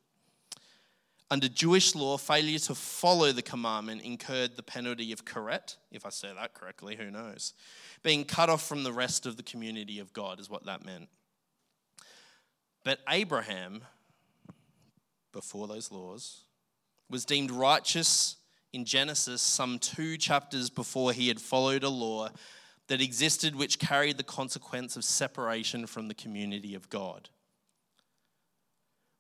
Under 1.33 1.49
Jewish 1.49 1.95
law, 1.95 2.17
failure 2.17 2.59
to 2.59 2.75
follow 2.75 3.31
the 3.31 3.41
commandment 3.41 4.03
incurred 4.03 4.55
the 4.55 4.61
penalty 4.61 5.11
of 5.11 5.25
karet, 5.25 5.77
if 5.91 6.05
I 6.05 6.09
say 6.09 6.31
that 6.31 6.53
correctly, 6.53 6.95
who 6.95 7.09
knows. 7.09 7.55
Being 8.03 8.23
cut 8.23 8.51
off 8.51 8.61
from 8.67 8.83
the 8.83 8.93
rest 8.93 9.25
of 9.25 9.35
the 9.35 9.41
community 9.41 9.97
of 9.97 10.13
God 10.13 10.39
is 10.39 10.47
what 10.47 10.67
that 10.67 10.85
meant. 10.85 11.09
But 12.83 12.99
Abraham, 13.09 13.81
before 15.31 15.67
those 15.67 15.91
laws, 15.91 16.41
was 17.09 17.25
deemed 17.25 17.49
righteous 17.49 18.35
in 18.71 18.85
Genesis 18.85 19.41
some 19.41 19.79
two 19.79 20.17
chapters 20.17 20.69
before 20.69 21.13
he 21.13 21.29
had 21.29 21.41
followed 21.41 21.83
a 21.83 21.89
law 21.89 22.29
that 22.89 23.01
existed 23.01 23.55
which 23.55 23.79
carried 23.79 24.17
the 24.17 24.23
consequence 24.23 24.95
of 24.95 25.03
separation 25.03 25.87
from 25.87 26.09
the 26.09 26.13
community 26.13 26.75
of 26.75 26.91
God. 26.91 27.29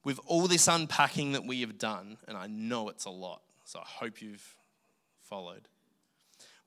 With 0.03 0.19
all 0.25 0.47
this 0.47 0.67
unpacking 0.67 1.31
that 1.31 1.45
we 1.45 1.61
have 1.61 1.77
done, 1.77 2.17
and 2.27 2.37
I 2.37 2.47
know 2.47 2.89
it's 2.89 3.05
a 3.05 3.09
lot, 3.09 3.41
so 3.63 3.79
I 3.79 3.85
hope 3.85 4.21
you've 4.21 4.55
followed, 5.21 5.67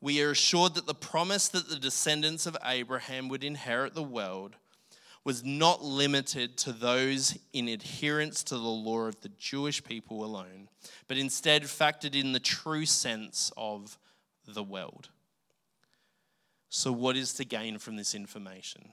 we 0.01 0.23
are 0.23 0.31
assured 0.31 0.75
that 0.75 0.87
the 0.87 0.95
promise 0.95 1.49
that 1.49 1.69
the 1.69 1.77
descendants 1.77 2.47
of 2.47 2.57
Abraham 2.65 3.29
would 3.29 3.45
inherit 3.45 3.95
the 3.95 4.03
world 4.03 4.57
was 5.25 5.43
not 5.43 5.83
limited 5.83 6.57
to 6.57 6.73
those 6.73 7.37
in 7.53 7.67
adherence 7.67 8.45
to 8.45 8.55
the 8.55 8.61
law 8.61 9.07
of 9.07 9.21
the 9.23 9.31
Jewish 9.31 9.83
people 9.83 10.25
alone, 10.25 10.69
but 11.09 11.19
instead 11.19 11.65
factored 11.65 12.15
in 12.15 12.31
the 12.31 12.39
true 12.39 12.87
sense 12.87 13.51
of 13.57 13.99
the 14.47 14.63
world. 14.63 15.09
So, 16.69 16.93
what 16.93 17.17
is 17.17 17.33
to 17.35 17.45
gain 17.45 17.79
from 17.79 17.97
this 17.97 18.15
information? 18.15 18.93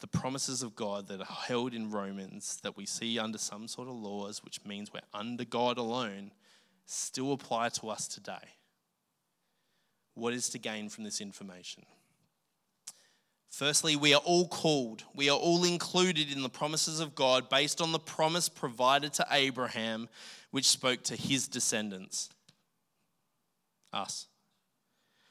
The 0.00 0.06
promises 0.06 0.62
of 0.62 0.74
God 0.74 1.08
that 1.08 1.20
are 1.20 1.24
held 1.24 1.74
in 1.74 1.90
Romans 1.90 2.58
that 2.62 2.76
we 2.76 2.86
see 2.86 3.18
under 3.18 3.38
some 3.38 3.68
sort 3.68 3.88
of 3.88 3.94
laws, 3.94 4.42
which 4.42 4.64
means 4.64 4.92
we're 4.92 5.00
under 5.12 5.44
God 5.44 5.76
alone, 5.76 6.32
still 6.86 7.32
apply 7.32 7.68
to 7.68 7.88
us 7.88 8.08
today. 8.08 8.56
What 10.14 10.32
is 10.32 10.48
to 10.50 10.58
gain 10.58 10.88
from 10.88 11.04
this 11.04 11.20
information? 11.20 11.84
Firstly, 13.50 13.96
we 13.96 14.14
are 14.14 14.22
all 14.24 14.46
called, 14.46 15.04
we 15.14 15.28
are 15.28 15.36
all 15.36 15.64
included 15.64 16.32
in 16.32 16.42
the 16.42 16.48
promises 16.48 17.00
of 17.00 17.14
God 17.14 17.48
based 17.50 17.80
on 17.80 17.92
the 17.92 17.98
promise 17.98 18.48
provided 18.48 19.12
to 19.14 19.26
Abraham, 19.30 20.08
which 20.50 20.66
spoke 20.66 21.02
to 21.04 21.16
his 21.16 21.48
descendants, 21.48 22.30
us. 23.92 24.28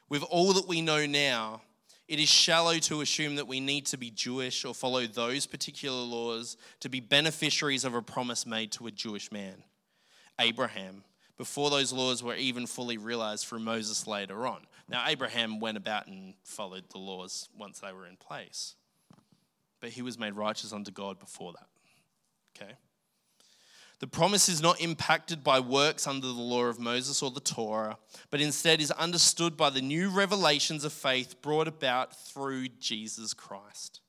With 0.10 0.24
all 0.24 0.54
that 0.54 0.68
we 0.68 0.82
know 0.82 1.06
now, 1.06 1.62
it 2.10 2.20
is 2.20 2.28
shallow 2.28 2.80
to 2.80 3.02
assume 3.02 3.36
that 3.36 3.48
we 3.48 3.60
need 3.60 3.86
to 3.86 3.98
be 3.98 4.10
Jewish 4.10 4.66
or 4.66 4.74
follow 4.74 5.06
those 5.06 5.46
particular 5.46 6.02
laws 6.02 6.58
to 6.80 6.90
be 6.90 7.00
beneficiaries 7.00 7.86
of 7.86 7.94
a 7.94 8.02
promise 8.02 8.48
made 8.48 8.72
to 8.74 8.88
a 8.88 8.92
Jewish 8.92 9.32
man, 9.32 9.64
Abraham, 10.40 11.04
before 11.38 11.70
those 11.70 11.94
laws 11.94 12.24
were 12.24 12.34
even 12.34 12.66
fully 12.66 12.98
realized 12.98 13.46
through 13.46 13.60
Moses 13.60 14.08
later 14.08 14.48
on. 14.48 14.66
Now, 14.90 15.04
Abraham 15.06 15.60
went 15.60 15.78
about 15.78 16.08
and 16.08 16.34
followed 16.44 16.86
the 16.90 16.98
laws 16.98 17.48
once 17.56 17.80
they 17.80 17.94
were 17.94 18.08
in 18.08 18.16
place, 18.18 18.74
but 19.80 19.92
he 19.92 20.02
was 20.02 20.18
made 20.18 20.34
righteous 20.34 20.74
unto 20.74 20.90
God 20.90 21.20
before 21.20 21.54
that. 21.54 21.68
Okay? 22.60 22.74
The 24.00 24.08
promise 24.08 24.48
is 24.48 24.62
not 24.62 24.80
impacted 24.80 25.44
by 25.44 25.60
works 25.60 26.08
under 26.08 26.28
the 26.28 26.34
law 26.34 26.66
of 26.66 26.80
Moses 26.80 27.22
or 27.22 27.32
the 27.32 27.42
Torah, 27.42 27.98
but 28.30 28.40
instead 28.40 28.80
is 28.80 28.92
understood 28.92 29.58
by 29.58 29.70
the 29.70 29.82
new 29.82 30.10
revelations 30.10 30.86
of 30.86 30.94
faith 30.94 31.42
brought 31.42 31.68
about 31.68 32.16
through 32.16 32.70
Jesus 32.80 33.34
Christ. 33.34 34.00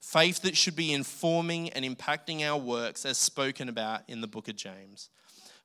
Faith 0.00 0.42
that 0.42 0.56
should 0.56 0.76
be 0.76 0.92
informing 0.92 1.70
and 1.70 1.84
impacting 1.84 2.42
our 2.42 2.56
works 2.56 3.04
as 3.04 3.18
spoken 3.18 3.68
about 3.68 4.02
in 4.06 4.20
the 4.20 4.28
book 4.28 4.46
of 4.46 4.54
James. 4.54 5.10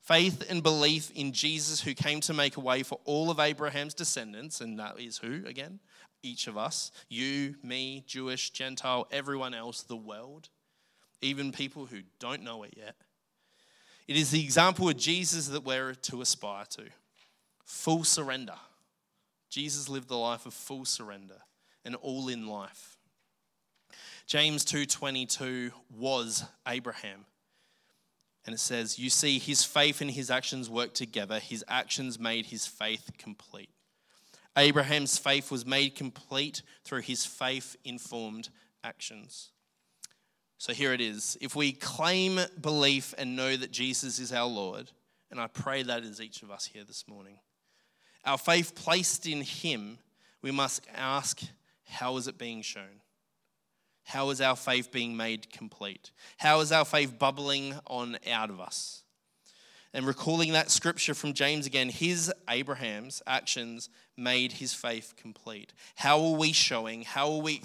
Faith 0.00 0.44
and 0.50 0.64
belief 0.64 1.12
in 1.12 1.30
Jesus, 1.30 1.80
who 1.80 1.94
came 1.94 2.20
to 2.22 2.34
make 2.34 2.56
a 2.56 2.60
way 2.60 2.82
for 2.82 2.98
all 3.04 3.30
of 3.30 3.38
Abraham's 3.38 3.94
descendants, 3.94 4.60
and 4.60 4.80
that 4.80 4.98
is 4.98 5.18
who, 5.18 5.46
again? 5.46 5.78
Each 6.24 6.48
of 6.48 6.58
us. 6.58 6.90
You, 7.08 7.54
me, 7.62 8.02
Jewish, 8.08 8.50
Gentile, 8.50 9.06
everyone 9.12 9.54
else, 9.54 9.82
the 9.82 9.96
world, 9.96 10.48
even 11.20 11.52
people 11.52 11.86
who 11.86 12.00
don't 12.18 12.42
know 12.42 12.64
it 12.64 12.74
yet 12.76 12.96
it 14.08 14.16
is 14.16 14.30
the 14.30 14.42
example 14.42 14.88
of 14.88 14.96
Jesus 14.96 15.48
that 15.48 15.64
we're 15.64 15.94
to 15.94 16.20
aspire 16.20 16.64
to 16.70 16.84
full 17.64 18.04
surrender. 18.04 18.56
Jesus 19.48 19.88
lived 19.88 20.08
the 20.08 20.16
life 20.16 20.46
of 20.46 20.54
full 20.54 20.84
surrender, 20.84 21.42
an 21.84 21.94
all 21.94 22.28
in 22.28 22.46
life. 22.46 22.96
James 24.26 24.64
2:22 24.64 25.72
was 25.90 26.44
Abraham. 26.66 27.26
And 28.44 28.54
it 28.54 28.58
says, 28.58 28.98
"You 28.98 29.08
see 29.08 29.38
his 29.38 29.62
faith 29.62 30.00
and 30.00 30.10
his 30.10 30.30
actions 30.30 30.68
worked 30.68 30.96
together. 30.96 31.38
His 31.38 31.64
actions 31.68 32.18
made 32.18 32.46
his 32.46 32.66
faith 32.66 33.12
complete." 33.16 33.70
Abraham's 34.56 35.16
faith 35.16 35.50
was 35.50 35.64
made 35.64 35.94
complete 35.94 36.62
through 36.84 37.02
his 37.02 37.24
faith 37.24 37.76
informed 37.84 38.50
actions. 38.82 39.51
So 40.62 40.72
here 40.72 40.92
it 40.92 41.00
is. 41.00 41.36
If 41.40 41.56
we 41.56 41.72
claim 41.72 42.38
belief 42.60 43.16
and 43.18 43.34
know 43.34 43.56
that 43.56 43.72
Jesus 43.72 44.20
is 44.20 44.32
our 44.32 44.46
Lord, 44.46 44.92
and 45.28 45.40
I 45.40 45.48
pray 45.48 45.82
that 45.82 46.04
is 46.04 46.20
each 46.20 46.44
of 46.44 46.52
us 46.52 46.66
here 46.66 46.84
this 46.84 47.08
morning, 47.08 47.40
our 48.24 48.38
faith 48.38 48.76
placed 48.76 49.26
in 49.26 49.40
Him, 49.40 49.98
we 50.40 50.52
must 50.52 50.86
ask, 50.94 51.40
how 51.88 52.16
is 52.16 52.28
it 52.28 52.38
being 52.38 52.62
shown? 52.62 53.00
How 54.04 54.30
is 54.30 54.40
our 54.40 54.54
faith 54.54 54.92
being 54.92 55.16
made 55.16 55.50
complete? 55.50 56.12
How 56.36 56.60
is 56.60 56.70
our 56.70 56.84
faith 56.84 57.18
bubbling 57.18 57.74
on 57.88 58.18
out 58.30 58.48
of 58.48 58.60
us? 58.60 59.02
And 59.92 60.06
recalling 60.06 60.52
that 60.52 60.70
scripture 60.70 61.14
from 61.14 61.32
James 61.32 61.66
again, 61.66 61.88
his, 61.88 62.32
Abraham's 62.48 63.20
actions 63.26 63.88
made 64.16 64.52
his 64.52 64.72
faith 64.72 65.14
complete. 65.16 65.72
How 65.96 66.24
are 66.24 66.36
we 66.36 66.52
showing, 66.52 67.02
how 67.02 67.32
are 67.32 67.42
we 67.42 67.62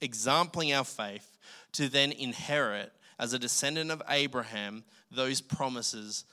exempling 0.00 0.72
our 0.72 0.84
faith 0.84 1.34
to 1.74 1.88
then 1.88 2.12
inherit, 2.12 2.92
as 3.18 3.32
a 3.32 3.38
descendant 3.38 3.90
of 3.90 4.02
Abraham, 4.08 4.84
those 5.10 5.40
promises 5.40 6.24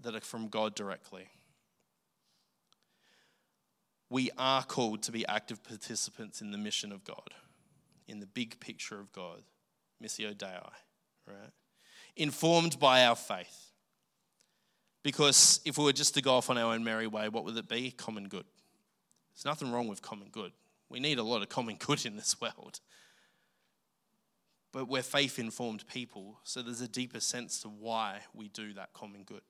that 0.00 0.14
are 0.14 0.20
from 0.20 0.48
God 0.48 0.74
directly. 0.74 1.28
We 4.10 4.30
are 4.38 4.64
called 4.64 5.02
to 5.02 5.12
be 5.12 5.26
active 5.26 5.62
participants 5.62 6.40
in 6.40 6.50
the 6.50 6.58
mission 6.58 6.92
of 6.92 7.04
God, 7.04 7.34
in 8.06 8.20
the 8.20 8.26
big 8.26 8.58
picture 8.58 8.98
of 8.98 9.12
God, 9.12 9.42
Missio 10.02 10.36
Dei, 10.36 10.58
right? 11.26 11.52
Informed 12.16 12.80
by 12.80 13.04
our 13.04 13.16
faith. 13.16 13.72
Because 15.02 15.60
if 15.64 15.78
we 15.78 15.84
were 15.84 15.92
just 15.92 16.14
to 16.14 16.22
go 16.22 16.34
off 16.34 16.50
on 16.50 16.58
our 16.58 16.72
own 16.72 16.82
merry 16.84 17.06
way, 17.06 17.28
what 17.28 17.44
would 17.44 17.56
it 17.56 17.68
be? 17.68 17.90
Common 17.90 18.28
good. 18.28 18.44
There's 19.34 19.44
nothing 19.44 19.70
wrong 19.70 19.88
with 19.88 20.02
common 20.02 20.28
good. 20.30 20.52
We 20.88 21.00
need 21.00 21.18
a 21.18 21.22
lot 21.22 21.42
of 21.42 21.48
common 21.48 21.76
good 21.76 22.06
in 22.06 22.16
this 22.16 22.40
world 22.40 22.80
but 24.72 24.88
we're 24.88 25.02
faith 25.02 25.38
informed 25.38 25.86
people, 25.86 26.38
so 26.44 26.62
there's 26.62 26.80
a 26.80 26.88
deeper 26.88 27.20
sense 27.20 27.60
to 27.62 27.68
why 27.68 28.20
we 28.34 28.48
do 28.48 28.72
that 28.74 28.92
common 28.92 29.22
good. 29.22 29.42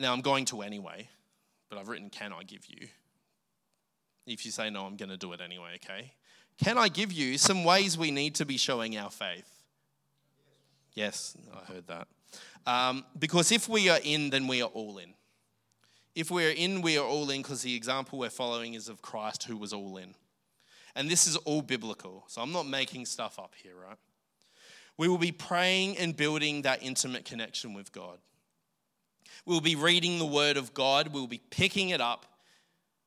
Now, 0.00 0.12
I'm 0.12 0.20
going 0.20 0.44
to 0.46 0.62
anyway, 0.62 1.08
but 1.68 1.78
I've 1.78 1.88
written, 1.88 2.10
Can 2.10 2.32
I 2.32 2.44
give 2.44 2.66
you? 2.66 2.88
If 4.26 4.44
you 4.44 4.52
say 4.52 4.70
no, 4.70 4.84
I'm 4.84 4.96
going 4.96 5.08
to 5.08 5.16
do 5.16 5.32
it 5.32 5.40
anyway, 5.40 5.76
okay? 5.76 6.12
Can 6.62 6.76
I 6.76 6.88
give 6.88 7.12
you 7.12 7.38
some 7.38 7.64
ways 7.64 7.96
we 7.96 8.10
need 8.10 8.34
to 8.36 8.44
be 8.44 8.56
showing 8.56 8.96
our 8.96 9.10
faith? 9.10 9.48
Yes, 10.94 11.36
I 11.54 11.72
heard 11.72 11.86
that. 11.86 12.08
Um, 12.66 13.04
because 13.18 13.52
if 13.52 13.68
we 13.68 13.88
are 13.88 14.00
in, 14.02 14.30
then 14.30 14.46
we 14.46 14.60
are 14.60 14.68
all 14.68 14.98
in. 14.98 15.14
If 16.14 16.30
we're 16.30 16.50
in, 16.50 16.82
we 16.82 16.98
are 16.98 17.06
all 17.06 17.30
in 17.30 17.42
because 17.42 17.62
the 17.62 17.74
example 17.74 18.18
we're 18.18 18.30
following 18.30 18.74
is 18.74 18.88
of 18.88 19.00
Christ 19.00 19.44
who 19.44 19.56
was 19.56 19.72
all 19.72 19.96
in. 19.96 20.14
And 20.98 21.08
this 21.08 21.28
is 21.28 21.36
all 21.36 21.62
biblical, 21.62 22.24
so 22.26 22.42
I'm 22.42 22.50
not 22.50 22.66
making 22.66 23.06
stuff 23.06 23.38
up 23.38 23.54
here, 23.62 23.74
right? 23.80 23.96
We 24.96 25.06
will 25.06 25.16
be 25.16 25.30
praying 25.30 25.96
and 25.96 26.16
building 26.16 26.62
that 26.62 26.82
intimate 26.82 27.24
connection 27.24 27.72
with 27.72 27.92
God. 27.92 28.18
We'll 29.46 29.60
be 29.60 29.76
reading 29.76 30.18
the 30.18 30.26
Word 30.26 30.56
of 30.56 30.74
God, 30.74 31.14
we'll 31.14 31.28
be 31.28 31.40
picking 31.50 31.90
it 31.90 32.00
up 32.00 32.26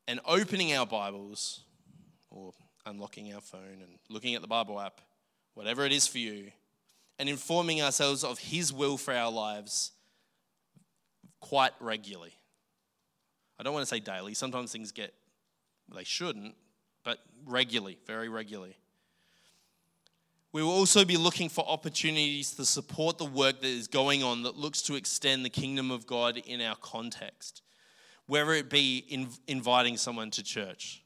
and 0.07 0.21
opening 0.25 0.73
our 0.73 0.85
Bibles 0.85 1.65
or 2.29 2.53
unlocking 2.85 3.33
our 3.33 3.41
phone 3.41 3.81
and 3.81 3.99
looking 4.07 4.35
at 4.35 4.41
the 4.41 4.47
Bible 4.47 4.79
app, 4.79 5.01
whatever 5.55 5.85
it 5.85 5.91
is 5.91 6.07
for 6.07 6.19
you, 6.19 6.49
and 7.19 7.27
informing 7.27 7.81
ourselves 7.81 8.23
of 8.23 8.39
His 8.39 8.71
will 8.71 8.95
for 8.95 9.13
our 9.13 9.29
lives 9.29 9.91
quite 11.41 11.73
regularly. 11.81 12.35
I 13.59 13.63
don't 13.63 13.73
want 13.73 13.85
to 13.85 13.93
say 13.93 13.99
daily, 13.99 14.33
sometimes 14.33 14.71
things 14.71 14.93
get, 14.93 15.13
they 15.93 16.05
shouldn't, 16.05 16.55
but 17.03 17.19
regularly, 17.45 17.97
very 18.05 18.29
regularly. 18.29 18.77
We 20.53 20.61
will 20.61 20.71
also 20.71 21.05
be 21.05 21.15
looking 21.15 21.47
for 21.47 21.65
opportunities 21.67 22.51
to 22.55 22.65
support 22.65 23.17
the 23.17 23.25
work 23.25 23.61
that 23.61 23.67
is 23.67 23.87
going 23.87 24.21
on 24.21 24.43
that 24.43 24.57
looks 24.57 24.81
to 24.83 24.95
extend 24.95 25.45
the 25.45 25.49
kingdom 25.49 25.91
of 25.91 26.05
God 26.05 26.37
in 26.37 26.59
our 26.59 26.75
context, 26.75 27.61
whether 28.27 28.51
it 28.53 28.69
be 28.69 29.05
in, 29.07 29.29
inviting 29.47 29.95
someone 29.95 30.29
to 30.31 30.43
church. 30.43 31.03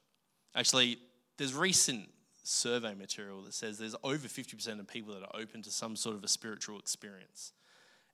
Actually, 0.56 0.98
there's 1.38 1.54
recent 1.54 2.10
survey 2.44 2.96
material 2.96 3.44
that 3.44 3.54
says 3.54 3.78
there's 3.78 3.96
over 4.04 4.28
50% 4.28 4.80
of 4.80 4.88
people 4.88 5.14
that 5.14 5.24
are 5.24 5.40
open 5.40 5.62
to 5.64 5.72
some 5.72 5.96
sort 5.96 6.16
of 6.16 6.24
a 6.24 6.28
spiritual 6.28 6.80
experience. 6.80 7.52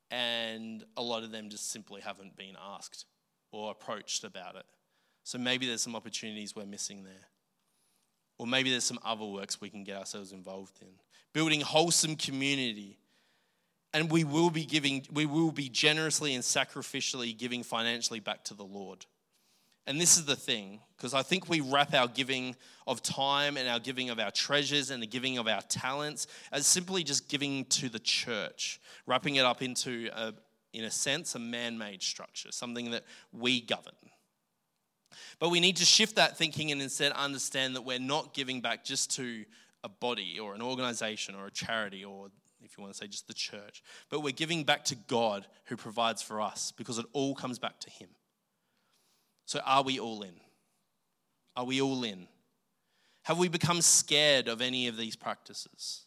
And 0.09 0.83
a 0.97 1.01
lot 1.01 1.23
of 1.23 1.31
them 1.31 1.49
just 1.49 1.71
simply 1.71 2.01
haven't 2.01 2.35
been 2.35 2.55
asked 2.61 3.05
or 3.53 3.71
approached 3.71 4.25
about 4.25 4.55
it. 4.55 4.65
So 5.23 5.37
maybe 5.37 5.67
there's 5.67 5.81
some 5.81 5.95
opportunities 5.95 6.55
we're 6.55 6.65
missing 6.65 7.03
there. 7.03 7.27
Or 8.41 8.47
maybe 8.47 8.71
there's 8.71 8.83
some 8.83 8.97
other 9.05 9.23
works 9.23 9.61
we 9.61 9.69
can 9.69 9.83
get 9.83 9.97
ourselves 9.97 10.31
involved 10.31 10.81
in. 10.81 10.87
Building 11.31 11.61
wholesome 11.61 12.15
community. 12.15 12.97
And 13.93 14.09
we 14.09 14.23
will 14.23 14.49
be 14.49 14.65
giving, 14.65 15.05
we 15.13 15.27
will 15.27 15.51
be 15.51 15.69
generously 15.69 16.33
and 16.33 16.43
sacrificially 16.43 17.37
giving 17.37 17.61
financially 17.61 18.19
back 18.19 18.43
to 18.45 18.55
the 18.55 18.63
Lord. 18.63 19.05
And 19.85 20.01
this 20.01 20.17
is 20.17 20.25
the 20.25 20.35
thing, 20.35 20.79
because 20.97 21.13
I 21.13 21.21
think 21.21 21.49
we 21.49 21.61
wrap 21.61 21.93
our 21.93 22.07
giving 22.07 22.55
of 22.87 23.03
time 23.03 23.57
and 23.57 23.69
our 23.69 23.79
giving 23.79 24.09
of 24.09 24.17
our 24.17 24.31
treasures 24.31 24.89
and 24.89 25.03
the 25.03 25.07
giving 25.07 25.37
of 25.37 25.47
our 25.47 25.61
talents 25.61 26.25
as 26.51 26.65
simply 26.65 27.03
just 27.03 27.29
giving 27.29 27.65
to 27.65 27.89
the 27.89 27.99
church, 27.99 28.81
wrapping 29.05 29.35
it 29.35 29.45
up 29.45 29.61
into, 29.61 30.09
a, 30.15 30.33
in 30.73 30.85
a 30.85 30.91
sense, 30.91 31.35
a 31.35 31.39
man 31.39 31.77
made 31.77 32.01
structure, 32.01 32.51
something 32.51 32.89
that 32.89 33.03
we 33.31 33.61
govern. 33.61 33.93
But 35.39 35.49
we 35.49 35.59
need 35.59 35.77
to 35.77 35.85
shift 35.85 36.15
that 36.15 36.37
thinking 36.37 36.71
and 36.71 36.81
instead 36.81 37.11
understand 37.13 37.75
that 37.75 37.81
we're 37.81 37.99
not 37.99 38.33
giving 38.33 38.61
back 38.61 38.83
just 38.83 39.15
to 39.15 39.45
a 39.83 39.89
body 39.89 40.39
or 40.39 40.53
an 40.53 40.61
organization 40.61 41.35
or 41.35 41.47
a 41.47 41.51
charity 41.51 42.05
or 42.05 42.29
if 42.63 42.77
you 42.77 42.83
want 42.83 42.93
to 42.93 42.97
say 42.97 43.07
just 43.07 43.27
the 43.27 43.33
church, 43.33 43.83
but 44.09 44.21
we're 44.21 44.31
giving 44.31 44.63
back 44.63 44.83
to 44.85 44.95
God 44.95 45.47
who 45.65 45.75
provides 45.75 46.21
for 46.21 46.39
us 46.39 46.71
because 46.71 46.97
it 46.97 47.05
all 47.13 47.35
comes 47.35 47.59
back 47.59 47.79
to 47.79 47.89
Him. 47.89 48.09
So 49.45 49.59
are 49.65 49.83
we 49.83 49.99
all 49.99 50.21
in? 50.21 50.35
Are 51.55 51.65
we 51.65 51.81
all 51.81 52.03
in? 52.03 52.27
Have 53.23 53.37
we 53.37 53.49
become 53.49 53.81
scared 53.81 54.47
of 54.47 54.61
any 54.61 54.87
of 54.87 54.97
these 54.97 55.15
practices? 55.15 56.05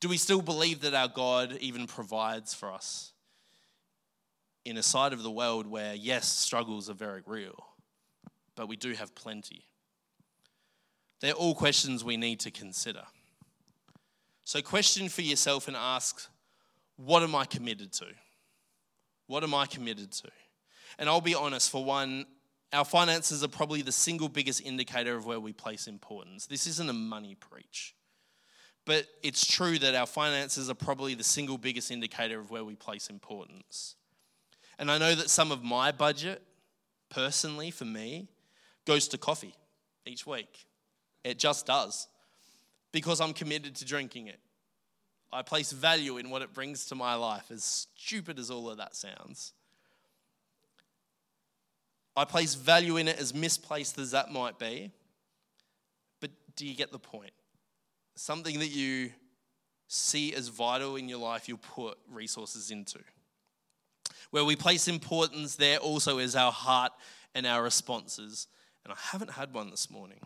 Do 0.00 0.08
we 0.08 0.16
still 0.16 0.42
believe 0.42 0.80
that 0.80 0.94
our 0.94 1.08
God 1.08 1.58
even 1.60 1.86
provides 1.86 2.54
for 2.54 2.72
us 2.72 3.12
in 4.64 4.76
a 4.76 4.82
side 4.82 5.12
of 5.12 5.22
the 5.22 5.30
world 5.30 5.66
where, 5.66 5.94
yes, 5.94 6.28
struggles 6.28 6.90
are 6.90 6.94
very 6.94 7.22
real? 7.26 7.66
But 8.56 8.68
we 8.68 8.76
do 8.76 8.92
have 8.94 9.14
plenty. 9.14 9.64
They're 11.20 11.32
all 11.32 11.54
questions 11.54 12.02
we 12.02 12.16
need 12.16 12.40
to 12.40 12.50
consider. 12.50 13.02
So, 14.44 14.60
question 14.62 15.08
for 15.08 15.22
yourself 15.22 15.68
and 15.68 15.76
ask, 15.76 16.28
what 16.96 17.22
am 17.22 17.34
I 17.34 17.44
committed 17.44 17.92
to? 17.94 18.06
What 19.26 19.42
am 19.42 19.54
I 19.54 19.66
committed 19.66 20.12
to? 20.12 20.28
And 20.98 21.08
I'll 21.08 21.20
be 21.20 21.34
honest, 21.34 21.70
for 21.70 21.84
one, 21.84 22.26
our 22.72 22.84
finances 22.84 23.42
are 23.42 23.48
probably 23.48 23.82
the 23.82 23.92
single 23.92 24.28
biggest 24.28 24.64
indicator 24.64 25.16
of 25.16 25.26
where 25.26 25.40
we 25.40 25.52
place 25.52 25.86
importance. 25.86 26.46
This 26.46 26.66
isn't 26.66 26.88
a 26.88 26.94
money 26.94 27.34
preach, 27.34 27.94
but 28.84 29.06
it's 29.22 29.46
true 29.46 29.78
that 29.78 29.94
our 29.94 30.06
finances 30.06 30.70
are 30.70 30.74
probably 30.74 31.14
the 31.14 31.24
single 31.24 31.58
biggest 31.58 31.90
indicator 31.90 32.38
of 32.38 32.50
where 32.50 32.64
we 32.64 32.74
place 32.74 33.08
importance. 33.08 33.96
And 34.78 34.90
I 34.90 34.98
know 34.98 35.14
that 35.14 35.30
some 35.30 35.52
of 35.52 35.64
my 35.64 35.90
budget, 35.90 36.42
personally, 37.08 37.70
for 37.70 37.84
me, 37.84 38.28
goes 38.86 39.08
to 39.08 39.18
coffee 39.18 39.54
each 40.06 40.26
week. 40.26 40.66
It 41.24 41.38
just 41.38 41.66
does 41.66 42.08
because 42.92 43.20
I'm 43.20 43.32
committed 43.32 43.74
to 43.76 43.84
drinking 43.84 44.28
it. 44.28 44.40
I 45.32 45.42
place 45.42 45.72
value 45.72 46.18
in 46.18 46.30
what 46.30 46.42
it 46.42 46.54
brings 46.54 46.86
to 46.86 46.94
my 46.94 47.14
life, 47.14 47.50
as 47.50 47.64
stupid 47.64 48.38
as 48.38 48.50
all 48.50 48.70
of 48.70 48.78
that 48.78 48.94
sounds. 48.94 49.52
I 52.16 52.24
place 52.24 52.54
value 52.54 52.96
in 52.96 53.08
it 53.08 53.18
as 53.18 53.34
misplaced 53.34 53.98
as 53.98 54.12
that 54.12 54.32
might 54.32 54.58
be. 54.58 54.92
But 56.20 56.30
do 56.54 56.66
you 56.66 56.74
get 56.74 56.92
the 56.92 56.98
point? 56.98 57.32
Something 58.14 58.60
that 58.60 58.68
you 58.68 59.10
see 59.88 60.32
as 60.34 60.48
vital 60.48 60.96
in 60.96 61.08
your 61.08 61.18
life, 61.18 61.48
you'll 61.48 61.58
put 61.58 61.98
resources 62.10 62.70
into. 62.70 63.00
Where 64.30 64.44
we 64.44 64.56
place 64.56 64.88
importance, 64.88 65.56
there 65.56 65.78
also 65.78 66.18
is 66.18 66.34
our 66.34 66.52
heart 66.52 66.92
and 67.34 67.46
our 67.46 67.62
responses. 67.62 68.46
And 68.86 68.92
I 68.92 68.96
haven't 69.10 69.32
had 69.32 69.52
one 69.52 69.72
this 69.72 69.90
morning. 69.90 70.20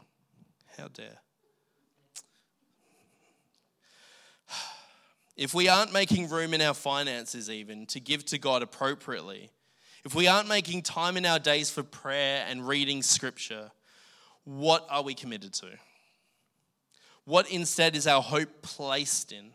How 0.77 0.88
dare. 0.88 1.16
If 5.35 5.55
we 5.55 5.68
aren't 5.68 5.94
making 5.94 6.29
room 6.29 6.53
in 6.53 6.61
our 6.61 6.75
finances, 6.75 7.49
even 7.49 7.87
to 7.87 8.01
give 8.01 8.27
to 8.27 8.37
God 8.37 8.62
appropriately, 8.62 9.49
if 10.05 10.14
we 10.14 10.27
aren't 10.27 10.49
making 10.49 10.83
time 10.83 11.16
in 11.16 11.25
our 11.25 11.38
days 11.38 11.70
for 11.70 11.83
prayer 11.83 12.44
and 12.46 12.68
reading 12.68 13.03
scripture, 13.03 13.70
what 14.44 14.87
are 14.90 15.03
we 15.03 15.14
committed 15.14 15.55
to? 15.55 15.70
What 17.25 17.51
instead 17.51 17.96
is 17.96 18.07
our 18.07 18.20
hope 18.20 18.61
placed 18.61 19.33
in? 19.33 19.53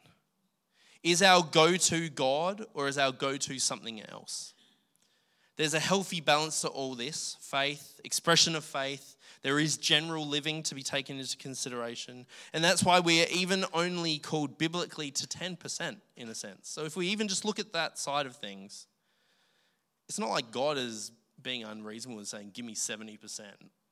Is 1.04 1.22
our 1.22 1.44
go 1.44 1.78
to 1.78 2.10
God 2.10 2.66
or 2.74 2.88
is 2.88 2.98
our 2.98 3.12
go 3.12 3.38
to 3.38 3.60
something 3.60 4.02
else? 4.10 4.55
There's 5.58 5.74
a 5.74 5.80
healthy 5.80 6.20
balance 6.20 6.62
to 6.62 6.68
all 6.68 6.96
this 6.96 7.38
faith, 7.40 8.00
expression 8.04 8.56
of 8.56 8.66
faith. 8.66 9.16
There 9.42 9.60
is 9.60 9.78
general 9.78 10.28
living 10.28 10.64
to 10.64 10.76
be 10.76 10.84
taken 10.84 11.20
into 11.20 11.38
consideration. 11.38 12.26
And 12.52 12.64
that's 12.64 12.84
why 12.84 13.00
we 13.00 13.22
are 13.22 13.28
even 13.32 13.64
only 13.74 14.18
called 14.18 14.58
biblically 14.58 15.12
to 15.12 15.28
10% 15.28 15.98
in 16.18 16.30
a 16.30 16.36
sense. 16.36 16.68
So 16.68 16.84
if 16.84 16.98
we 16.98 17.08
even 17.08 17.28
just 17.28 17.46
look 17.46 17.60
at 17.60 17.72
that 17.74 17.98
side 17.98 18.26
of 18.26 18.36
things, 18.36 18.88
it's 20.10 20.20
not 20.20 20.30
like 20.30 20.52
God 20.52 20.78
is 20.78 21.12
being 21.42 21.64
unreasonable 21.64 22.20
and 22.20 22.28
saying, 22.28 22.52
give 22.54 22.66
me 22.66 22.76
70%. 22.76 23.20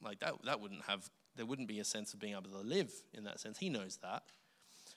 Like 0.04 0.20
that, 0.20 0.34
that 0.44 0.60
wouldn't 0.60 0.84
have, 0.86 1.10
there 1.36 1.46
wouldn't 1.46 1.68
be 1.68 1.80
a 1.80 1.86
sense 1.86 2.14
of 2.14 2.20
being 2.20 2.34
able 2.34 2.50
to 2.52 2.68
live 2.68 2.92
in 3.14 3.24
that 3.24 3.40
sense. 3.40 3.58
He 3.58 3.70
knows 3.70 4.00
that. 4.02 4.24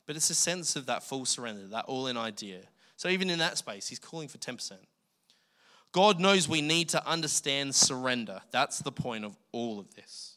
But 0.06 0.16
it's 0.16 0.30
a 0.30 0.34
sense 0.34 0.74
of 0.74 0.86
that 0.86 1.02
full 1.02 1.26
surrender, 1.26 1.66
that 1.68 1.84
all 1.84 2.06
in 2.06 2.16
idea. 2.16 2.60
So 2.96 3.08
even 3.08 3.28
in 3.28 3.38
that 3.40 3.58
space, 3.58 3.88
he's 3.88 3.98
calling 3.98 4.28
for 4.28 4.38
10%. 4.38 4.72
God 5.96 6.20
knows 6.20 6.46
we 6.46 6.60
need 6.60 6.90
to 6.90 7.08
understand 7.08 7.74
surrender. 7.74 8.42
That's 8.50 8.80
the 8.80 8.92
point 8.92 9.24
of 9.24 9.34
all 9.50 9.80
of 9.80 9.94
this. 9.94 10.36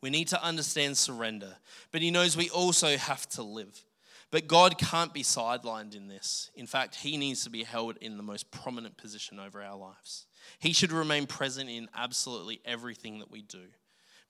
We 0.00 0.08
need 0.08 0.28
to 0.28 0.42
understand 0.42 0.96
surrender, 0.96 1.56
but 1.92 2.00
He 2.00 2.10
knows 2.10 2.34
we 2.34 2.48
also 2.48 2.96
have 2.96 3.28
to 3.32 3.42
live. 3.42 3.84
But 4.30 4.48
God 4.48 4.78
can't 4.78 5.12
be 5.12 5.22
sidelined 5.22 5.94
in 5.94 6.08
this. 6.08 6.50
In 6.54 6.66
fact, 6.66 6.94
He 6.94 7.18
needs 7.18 7.44
to 7.44 7.50
be 7.50 7.64
held 7.64 7.98
in 7.98 8.16
the 8.16 8.22
most 8.22 8.50
prominent 8.50 8.96
position 8.96 9.38
over 9.38 9.62
our 9.62 9.76
lives. 9.76 10.24
He 10.58 10.72
should 10.72 10.90
remain 10.90 11.26
present 11.26 11.68
in 11.68 11.90
absolutely 11.94 12.62
everything 12.64 13.18
that 13.18 13.30
we 13.30 13.42
do. 13.42 13.66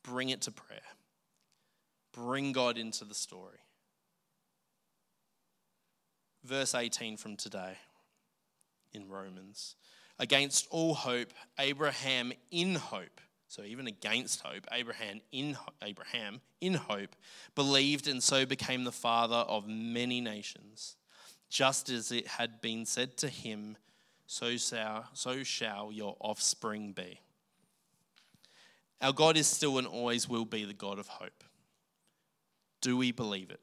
Bring 0.02 0.30
it 0.30 0.40
to 0.42 0.50
prayer, 0.50 0.80
bring 2.12 2.50
God 2.50 2.78
into 2.78 3.04
the 3.04 3.14
story. 3.14 3.60
Verse 6.42 6.74
18 6.74 7.16
from 7.16 7.36
today 7.36 7.76
in 8.92 9.08
Romans. 9.08 9.76
Against 10.18 10.66
all 10.70 10.94
hope, 10.94 11.32
Abraham 11.58 12.32
in 12.50 12.74
hope, 12.74 13.20
so 13.46 13.62
even 13.62 13.86
against 13.86 14.40
hope, 14.40 14.66
Abraham 14.72 15.20
in 15.32 15.56
Abraham 15.82 16.40
in 16.60 16.74
hope 16.74 17.16
believed 17.54 18.08
and 18.08 18.22
so 18.22 18.44
became 18.44 18.84
the 18.84 18.92
father 18.92 19.36
of 19.36 19.66
many 19.66 20.20
nations, 20.20 20.96
just 21.48 21.88
as 21.88 22.12
it 22.12 22.26
had 22.26 22.60
been 22.60 22.84
said 22.84 23.16
to 23.18 23.28
him, 23.28 23.76
so 24.26 24.56
shall, 24.56 25.06
so 25.14 25.42
shall 25.42 25.90
your 25.90 26.16
offspring 26.20 26.92
be. 26.92 27.20
Our 29.00 29.12
God 29.12 29.36
is 29.36 29.46
still 29.46 29.78
and 29.78 29.86
always 29.86 30.28
will 30.28 30.44
be 30.44 30.64
the 30.64 30.74
God 30.74 30.98
of 30.98 31.06
hope. 31.06 31.44
Do 32.80 32.96
we 32.96 33.12
believe 33.12 33.50
it? 33.50 33.60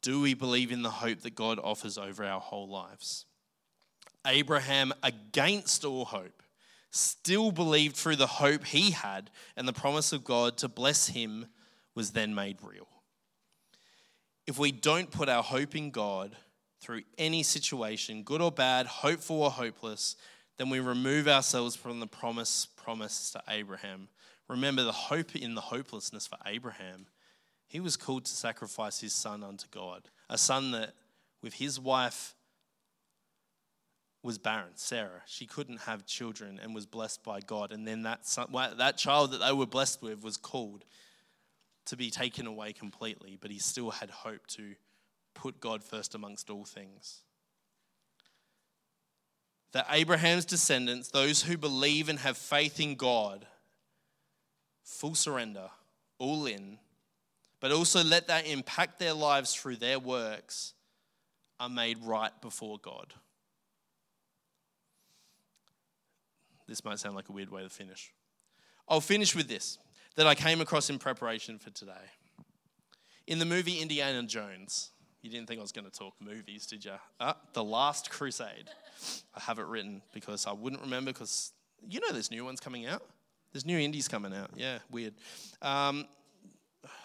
Do 0.00 0.20
we 0.20 0.34
believe 0.34 0.70
in 0.70 0.82
the 0.82 0.90
hope 0.90 1.20
that 1.20 1.34
God 1.34 1.58
offers 1.58 1.98
over 1.98 2.24
our 2.24 2.40
whole 2.40 2.68
lives? 2.68 3.26
Abraham, 4.26 4.92
against 5.02 5.84
all 5.84 6.04
hope, 6.04 6.42
still 6.90 7.50
believed 7.50 7.96
through 7.96 8.16
the 8.16 8.26
hope 8.26 8.64
he 8.64 8.92
had 8.92 9.30
and 9.56 9.66
the 9.66 9.72
promise 9.72 10.12
of 10.12 10.24
God 10.24 10.56
to 10.58 10.68
bless 10.68 11.08
him 11.08 11.46
was 11.94 12.12
then 12.12 12.34
made 12.34 12.58
real. 12.62 12.88
If 14.46 14.58
we 14.58 14.72
don't 14.72 15.10
put 15.10 15.28
our 15.28 15.42
hope 15.42 15.74
in 15.74 15.90
God 15.90 16.36
through 16.80 17.02
any 17.16 17.42
situation, 17.42 18.22
good 18.22 18.42
or 18.42 18.52
bad, 18.52 18.86
hopeful 18.86 19.42
or 19.42 19.50
hopeless, 19.50 20.16
then 20.58 20.70
we 20.70 20.80
remove 20.80 21.26
ourselves 21.26 21.74
from 21.74 22.00
the 22.00 22.06
promise 22.06 22.66
promised 22.76 23.32
to 23.32 23.42
Abraham. 23.48 24.08
Remember 24.48 24.82
the 24.82 24.92
hope 24.92 25.34
in 25.34 25.54
the 25.54 25.60
hopelessness 25.62 26.26
for 26.26 26.38
Abraham. 26.46 27.06
He 27.66 27.80
was 27.80 27.96
called 27.96 28.26
to 28.26 28.32
sacrifice 28.32 29.00
his 29.00 29.14
son 29.14 29.42
unto 29.42 29.66
God, 29.70 30.10
a 30.28 30.36
son 30.36 30.70
that, 30.72 30.94
with 31.42 31.54
his 31.54 31.80
wife, 31.80 32.34
was 34.24 34.38
barren, 34.38 34.72
Sarah. 34.74 35.20
She 35.26 35.44
couldn't 35.44 35.82
have 35.82 36.06
children 36.06 36.58
and 36.62 36.74
was 36.74 36.86
blessed 36.86 37.22
by 37.22 37.40
God. 37.40 37.72
And 37.72 37.86
then 37.86 38.02
that, 38.04 38.26
son, 38.26 38.48
that 38.78 38.96
child 38.96 39.32
that 39.32 39.38
they 39.38 39.52
were 39.52 39.66
blessed 39.66 40.02
with 40.02 40.24
was 40.24 40.38
called 40.38 40.84
to 41.86 41.96
be 41.96 42.10
taken 42.10 42.46
away 42.46 42.72
completely, 42.72 43.36
but 43.38 43.50
he 43.50 43.58
still 43.58 43.90
had 43.90 44.08
hope 44.08 44.46
to 44.46 44.74
put 45.34 45.60
God 45.60 45.84
first 45.84 46.14
amongst 46.14 46.48
all 46.48 46.64
things. 46.64 47.20
That 49.72 49.86
Abraham's 49.90 50.46
descendants, 50.46 51.08
those 51.08 51.42
who 51.42 51.58
believe 51.58 52.08
and 52.08 52.18
have 52.20 52.38
faith 52.38 52.80
in 52.80 52.94
God, 52.94 53.46
full 54.82 55.14
surrender, 55.14 55.68
all 56.18 56.46
in, 56.46 56.78
but 57.60 57.72
also 57.72 58.02
let 58.02 58.28
that 58.28 58.46
impact 58.46 58.98
their 58.98 59.12
lives 59.12 59.52
through 59.52 59.76
their 59.76 59.98
works, 59.98 60.72
are 61.60 61.68
made 61.68 61.98
right 62.02 62.32
before 62.40 62.78
God. 62.78 63.12
This 66.66 66.84
might 66.84 66.98
sound 66.98 67.14
like 67.16 67.28
a 67.28 67.32
weird 67.32 67.50
way 67.50 67.62
to 67.62 67.68
finish. 67.68 68.12
I'll 68.88 69.00
finish 69.00 69.34
with 69.34 69.48
this 69.48 69.78
that 70.16 70.26
I 70.26 70.34
came 70.34 70.60
across 70.60 70.90
in 70.90 70.98
preparation 70.98 71.58
for 71.58 71.70
today. 71.70 71.92
In 73.26 73.38
the 73.38 73.44
movie 73.44 73.80
Indiana 73.80 74.22
Jones, 74.22 74.90
you 75.22 75.30
didn't 75.30 75.48
think 75.48 75.58
I 75.58 75.62
was 75.62 75.72
going 75.72 75.86
to 75.86 75.90
talk 75.90 76.14
movies, 76.20 76.66
did 76.66 76.84
you? 76.84 76.92
Ah, 77.18 77.36
The 77.54 77.64
Last 77.64 78.10
Crusade. 78.10 78.68
I 79.34 79.40
have 79.40 79.58
it 79.58 79.66
written 79.66 80.02
because 80.12 80.46
I 80.46 80.52
wouldn't 80.52 80.82
remember 80.82 81.12
because 81.12 81.52
you 81.88 82.00
know 82.00 82.12
there's 82.12 82.30
new 82.30 82.44
ones 82.44 82.60
coming 82.60 82.86
out. 82.86 83.02
There's 83.52 83.64
new 83.64 83.78
indies 83.78 84.08
coming 84.08 84.34
out. 84.34 84.50
Yeah, 84.54 84.78
weird. 84.90 85.14
Um, 85.62 86.06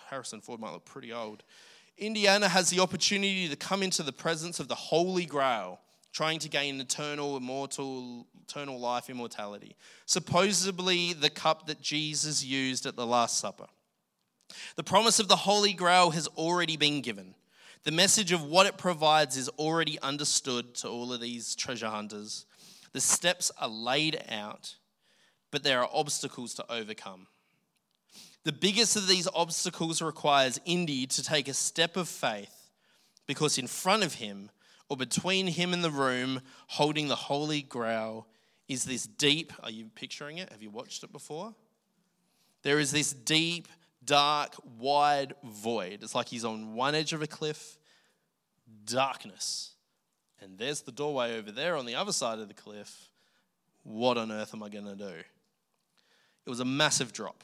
Harrison 0.10 0.42
Ford 0.42 0.60
might 0.60 0.72
look 0.74 0.86
pretty 0.86 1.14
old. 1.14 1.44
Indiana 1.98 2.48
has 2.48 2.70
the 2.70 2.80
opportunity 2.80 3.48
to 3.48 3.56
come 3.56 3.84
into 3.84 4.04
the 4.04 4.14
presence 4.14 4.60
of 4.60 4.68
the 4.68 4.76
Holy 4.76 5.26
Grail 5.26 5.80
trying 6.12 6.40
to 6.40 6.50
gain 6.50 6.80
eternal, 6.82 7.38
immortal, 7.38 8.28
eternal 8.48 8.80
life, 8.80 9.10
immortality. 9.10 9.76
Supposedly, 10.06 11.14
the 11.14 11.30
cup 11.30 11.68
that 11.68 11.82
Jesus 11.82 12.44
used 12.44 12.86
at 12.86 12.96
the 12.96 13.06
Last 13.06 13.38
Supper. 13.38 13.68
The 14.76 14.84
promise 14.84 15.20
of 15.20 15.28
the 15.28 15.36
Holy 15.36 15.74
Grail 15.74 16.12
has 16.12 16.28
already 16.28 16.78
been 16.78 17.02
given. 17.02 17.36
The 17.84 17.92
message 17.92 18.32
of 18.32 18.44
what 18.44 18.66
it 18.66 18.78
provides 18.78 19.38
is 19.38 19.50
already 19.50 20.00
understood 20.02 20.76
to 20.76 20.90
all 20.90 21.14
of 21.14 21.22
these 21.22 21.56
treasure 21.56 21.88
hunters. 21.88 22.46
The 22.92 23.02
steps 23.02 23.52
are 23.60 23.70
laid 23.70 24.22
out, 24.30 24.76
but 25.52 25.64
there 25.64 25.82
are 25.82 25.90
obstacles 25.94 26.54
to 26.56 26.72
overcome. 26.72 27.28
The 28.44 28.52
biggest 28.52 28.96
of 28.96 29.08
these 29.08 29.28
obstacles 29.34 30.02
requires 30.02 30.60
Indy 30.66 31.06
to 31.08 31.24
take 31.24 31.48
a 31.48 31.54
step 31.54 31.96
of 31.96 32.10
faith 32.10 32.72
because 33.28 33.58
in 33.58 33.68
front 33.68 34.04
of 34.04 34.16
him 34.16 34.50
or 34.90 34.98
between 34.98 35.48
him 35.48 35.74
and 35.74 35.84
the 35.84 35.92
room 35.92 36.42
holding 36.68 37.08
the 37.08 37.16
Holy 37.16 37.62
Grail 37.62 38.28
is 38.68 38.84
this 38.84 39.06
deep, 39.06 39.54
are 39.64 39.72
you 39.72 39.90
picturing 39.96 40.38
it? 40.38 40.52
Have 40.52 40.62
you 40.62 40.70
watched 40.70 41.04
it 41.04 41.12
before? 41.12 41.56
There 42.64 42.80
is 42.80 42.92
this 42.92 43.14
deep, 43.14 43.68
dark, 44.04 44.56
wide 44.78 45.34
void. 45.44 46.04
It's 46.04 46.14
like 46.14 46.28
he's 46.28 46.46
on 46.46 46.74
one 46.76 46.96
edge 46.96 47.14
of 47.14 47.22
a 47.22 47.28
cliff, 47.28 47.78
darkness. 48.86 49.72
And 50.42 50.58
there's 50.58 50.82
the 50.82 50.92
doorway 50.92 51.38
over 51.38 51.52
there 51.52 51.76
on 51.76 51.86
the 51.86 51.96
other 51.96 52.12
side 52.12 52.40
of 52.40 52.48
the 52.48 52.54
cliff. 52.54 53.10
What 53.84 54.18
on 54.18 54.32
earth 54.32 54.54
am 54.54 54.64
I 54.64 54.70
going 54.70 54.86
to 54.86 54.96
do? 54.96 55.14
It 56.46 56.50
was 56.50 56.60
a 56.60 56.66
massive 56.66 57.14
drop. 57.14 57.44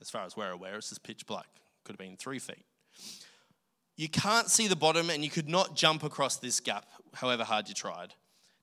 As 0.00 0.10
far 0.10 0.24
as 0.24 0.36
we're 0.36 0.50
aware, 0.50 0.76
it's 0.76 0.88
just 0.88 1.02
pitch 1.02 1.26
black. 1.26 1.48
Could 1.84 1.94
have 1.94 1.98
been 1.98 2.16
three 2.16 2.38
feet. 2.38 2.64
You 4.00 4.08
can't 4.08 4.48
see 4.48 4.66
the 4.66 4.76
bottom 4.76 5.10
and 5.10 5.22
you 5.22 5.28
could 5.28 5.50
not 5.50 5.76
jump 5.76 6.02
across 6.02 6.38
this 6.38 6.58
gap, 6.58 6.86
however 7.12 7.44
hard 7.44 7.68
you 7.68 7.74
tried. 7.74 8.14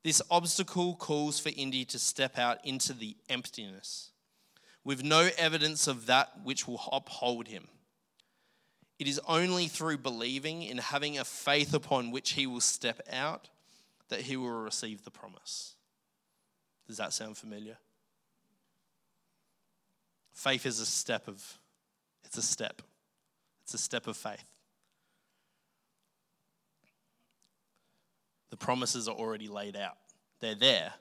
This 0.04 0.20
obstacle 0.32 0.96
calls 0.96 1.40
for 1.40 1.52
Indy 1.56 1.86
to 1.86 2.00
step 2.00 2.40
out 2.40 2.58
into 2.66 2.92
the 2.92 3.16
emptiness 3.30 4.10
with 4.84 5.04
no 5.04 5.30
evidence 5.38 5.86
of 5.86 6.08
that 6.08 6.32
which 6.44 6.68
will 6.68 6.82
uphold 6.92 7.50
him. 7.50 7.68
It 8.98 9.08
is 9.08 9.22
only 9.28 9.68
through 9.68 10.00
believing 10.00 10.64
in 10.64 10.80
having 10.80 11.20
a 11.20 11.24
faith 11.24 11.72
upon 11.72 12.10
which 12.10 12.32
he 12.32 12.48
will 12.48 12.60
step 12.60 13.00
out 13.14 13.48
that 14.10 14.22
he 14.22 14.38
will 14.38 14.50
receive 14.50 15.04
the 15.04 15.12
promise. 15.12 15.76
Does 16.88 16.98
that 16.98 17.14
sound 17.14 17.38
familiar? 17.38 17.78
Faith 20.34 20.66
is 20.66 20.80
a 20.80 20.86
step 20.88 21.28
of, 21.28 21.60
it's 22.24 22.40
a 22.40 22.42
step. 22.42 22.82
It's 23.62 23.76
a 23.76 23.78
step 23.78 24.08
of 24.08 24.18
faith. 24.18 24.57
The 28.58 28.66
promises 28.66 29.08
are 29.08 29.16
already 29.16 29.48
laid 29.48 29.76
out, 29.76 29.98
they're 30.40 30.56
there. 30.56 30.94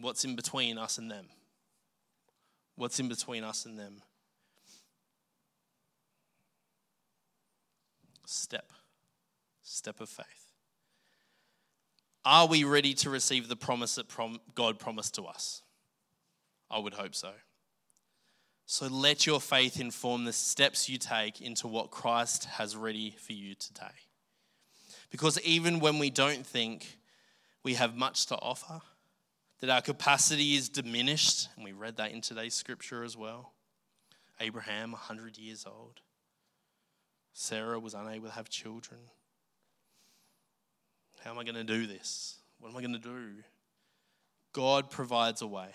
What's 0.00 0.24
in 0.24 0.34
between 0.34 0.76
us 0.76 0.98
and 0.98 1.08
them? 1.08 1.26
What's 2.74 2.98
in 2.98 3.08
between 3.08 3.44
us 3.44 3.64
and 3.64 3.78
them? 3.78 4.02
Step, 8.26 8.72
step 9.62 10.00
of 10.00 10.08
faith. 10.08 10.52
Are 12.24 12.46
we 12.46 12.64
ready 12.64 12.92
to 12.94 13.10
receive 13.10 13.48
the 13.48 13.56
promise 13.56 13.94
that 13.94 14.08
prom- 14.08 14.40
God 14.56 14.80
promised 14.80 15.14
to 15.14 15.24
us? 15.24 15.62
I 16.68 16.80
would 16.80 16.94
hope 16.94 17.14
so. 17.14 17.30
So 18.66 18.88
let 18.88 19.26
your 19.26 19.40
faith 19.40 19.80
inform 19.80 20.24
the 20.24 20.32
steps 20.32 20.88
you 20.88 20.98
take 20.98 21.40
into 21.40 21.68
what 21.68 21.92
Christ 21.92 22.46
has 22.46 22.76
ready 22.76 23.14
for 23.16 23.32
you 23.32 23.54
today. 23.54 24.07
Because 25.10 25.40
even 25.40 25.80
when 25.80 25.98
we 25.98 26.10
don't 26.10 26.46
think 26.46 26.98
we 27.62 27.74
have 27.74 27.96
much 27.96 28.26
to 28.26 28.36
offer, 28.36 28.80
that 29.60 29.70
our 29.70 29.80
capacity 29.80 30.54
is 30.54 30.68
diminished, 30.68 31.48
and 31.56 31.64
we 31.64 31.72
read 31.72 31.96
that 31.96 32.12
in 32.12 32.20
today's 32.20 32.54
scripture 32.54 33.02
as 33.02 33.16
well. 33.16 33.52
Abraham, 34.40 34.92
100 34.92 35.36
years 35.38 35.66
old. 35.66 36.00
Sarah 37.32 37.78
was 37.78 37.94
unable 37.94 38.28
to 38.28 38.34
have 38.34 38.48
children. 38.48 39.00
How 41.24 41.30
am 41.30 41.38
I 41.38 41.44
going 41.44 41.54
to 41.56 41.64
do 41.64 41.86
this? 41.86 42.36
What 42.60 42.70
am 42.70 42.76
I 42.76 42.80
going 42.80 42.92
to 42.92 42.98
do? 42.98 43.42
God 44.52 44.90
provides 44.90 45.42
a 45.42 45.46
way. 45.46 45.68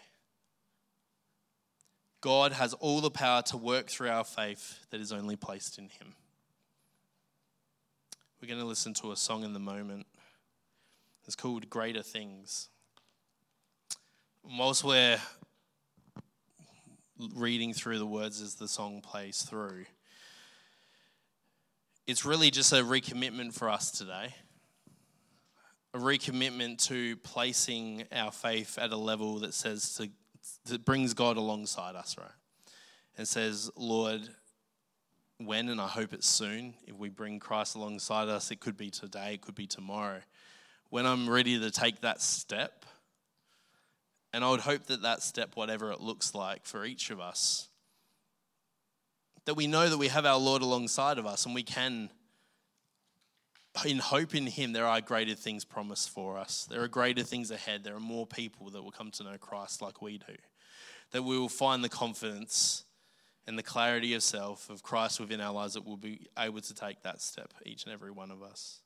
God 2.22 2.54
has 2.54 2.74
all 2.76 3.02
the 3.02 3.12
power 3.12 3.41
to 3.43 3.58
work 3.58 3.89
through 3.89 4.10
our 4.10 4.24
faith 4.24 4.80
that 4.91 5.02
is 5.02 5.12
only 5.12 5.36
placed 5.36 5.78
in 5.78 5.89
Him. 5.89 6.15
We're 8.43 8.47
going 8.47 8.60
to 8.60 8.65
listen 8.65 8.93
to 8.95 9.13
a 9.13 9.15
song 9.15 9.45
in 9.45 9.53
the 9.53 9.60
moment. 9.60 10.06
It's 11.25 11.34
called 11.34 11.69
Greater 11.69 12.01
Things. 12.01 12.67
Whilst 14.43 14.84
we're 14.84 15.17
reading 17.34 17.71
through 17.73 17.99
the 17.99 18.06
words 18.06 18.41
as 18.41 18.56
the 18.56 18.67
song 18.67 18.99
plays 18.99 19.43
through, 19.43 19.86
it's 22.06 22.25
really 22.25 22.51
just 22.51 22.73
a 22.73 22.84
recommitment 22.84 23.53
for 23.53 23.69
us 23.69 23.91
today. 23.91 24.36
A 25.93 25.97
recommitment 25.97 26.86
to 26.89 27.15
placing 27.15 28.03
our 28.12 28.34
faith 28.34 28.77
at 28.77 28.91
a 28.91 28.97
level 28.97 29.39
that 29.39 29.53
says 29.53 29.95
to, 29.95 30.10
that 30.65 30.84
brings 30.84 31.13
God 31.13 31.38
alongside 31.38 31.95
us, 31.95 32.17
right? 32.17 32.27
And 33.17 33.25
says, 33.25 33.71
Lord, 33.77 34.27
when, 35.46 35.69
and 35.69 35.79
I 35.79 35.87
hope 35.87 36.13
it's 36.13 36.27
soon, 36.27 36.73
if 36.87 36.96
we 36.96 37.10
bring 37.10 37.39
Christ 37.39 37.75
alongside 37.75 38.29
us, 38.29 38.52
it 38.52 38.60
could 38.60 38.77
be 38.77 38.89
today, 38.89 39.35
it 39.35 39.41
could 39.41 39.56
be 39.56 39.67
tomorrow. 39.67 40.19
When 40.89 41.06
I'm 41.06 41.29
ready 41.29 41.60
to 41.60 41.71
take 41.71 42.02
that 42.02 42.21
step, 42.21 42.85
and 44.33 44.44
I 44.44 44.50
would 44.50 44.62
hope 44.62 44.87
that 44.87 45.04
that 45.04 45.21
step, 45.21 45.56
whatever 45.56 45.91
it 45.91 46.02
looks 46.02 46.33
like 46.33 46.65
for 46.65 46.85
each 46.85 47.12
of 47.12 47.19
us, 47.19 47.69
that 49.46 49.56
we 49.56 49.67
know 49.67 49.89
that 49.89 49.98
we 49.98 50.08
have 50.08 50.25
our 50.25 50.39
Lord 50.39 50.62
alongside 50.62 51.17
of 51.17 51.25
us 51.25 51.46
and 51.46 51.54
we 51.54 51.63
can, 51.63 52.10
in 53.85 54.00
hope 54.00 54.33
in 54.33 54.48
Him, 54.48 54.73
there 54.73 54.87
are 54.87 55.02
greater 55.02 55.35
things 55.35 55.65
promised 55.65 56.10
for 56.10 56.37
us. 56.37 56.67
There 56.69 56.81
are 56.81 56.87
greater 56.87 57.23
things 57.23 57.52
ahead. 57.52 57.83
There 57.83 57.96
are 57.96 58.00
more 58.00 58.25
people 58.25 58.69
that 58.71 58.81
will 58.81 58.91
come 58.91 59.12
to 59.12 59.23
know 59.23 59.37
Christ 59.37 59.81
like 59.81 60.02
we 60.02 60.17
do. 60.17 60.35
That 61.12 61.23
we 61.23 61.37
will 61.37 61.50
find 61.50 61.83
the 61.83 61.89
confidence 61.89 62.85
and 63.48 63.58
the 63.58 63.63
clarity 63.63 64.13
of 64.13 64.23
self 64.23 64.69
of 64.69 64.83
Christ 64.83 65.19
within 65.19 65.41
our 65.41 65.54
lives 65.54 65.73
that 65.73 65.85
we'll 65.85 65.98
be 65.98 66.27
able 66.37 66.62
to 66.62 66.73
take 66.73 67.02
that 67.02 67.21
step, 67.21 67.54
each 67.65 67.85
and 67.85 67.94
every 67.94 68.12
one 68.12 68.31
of 68.31 68.41
us. 68.41 68.83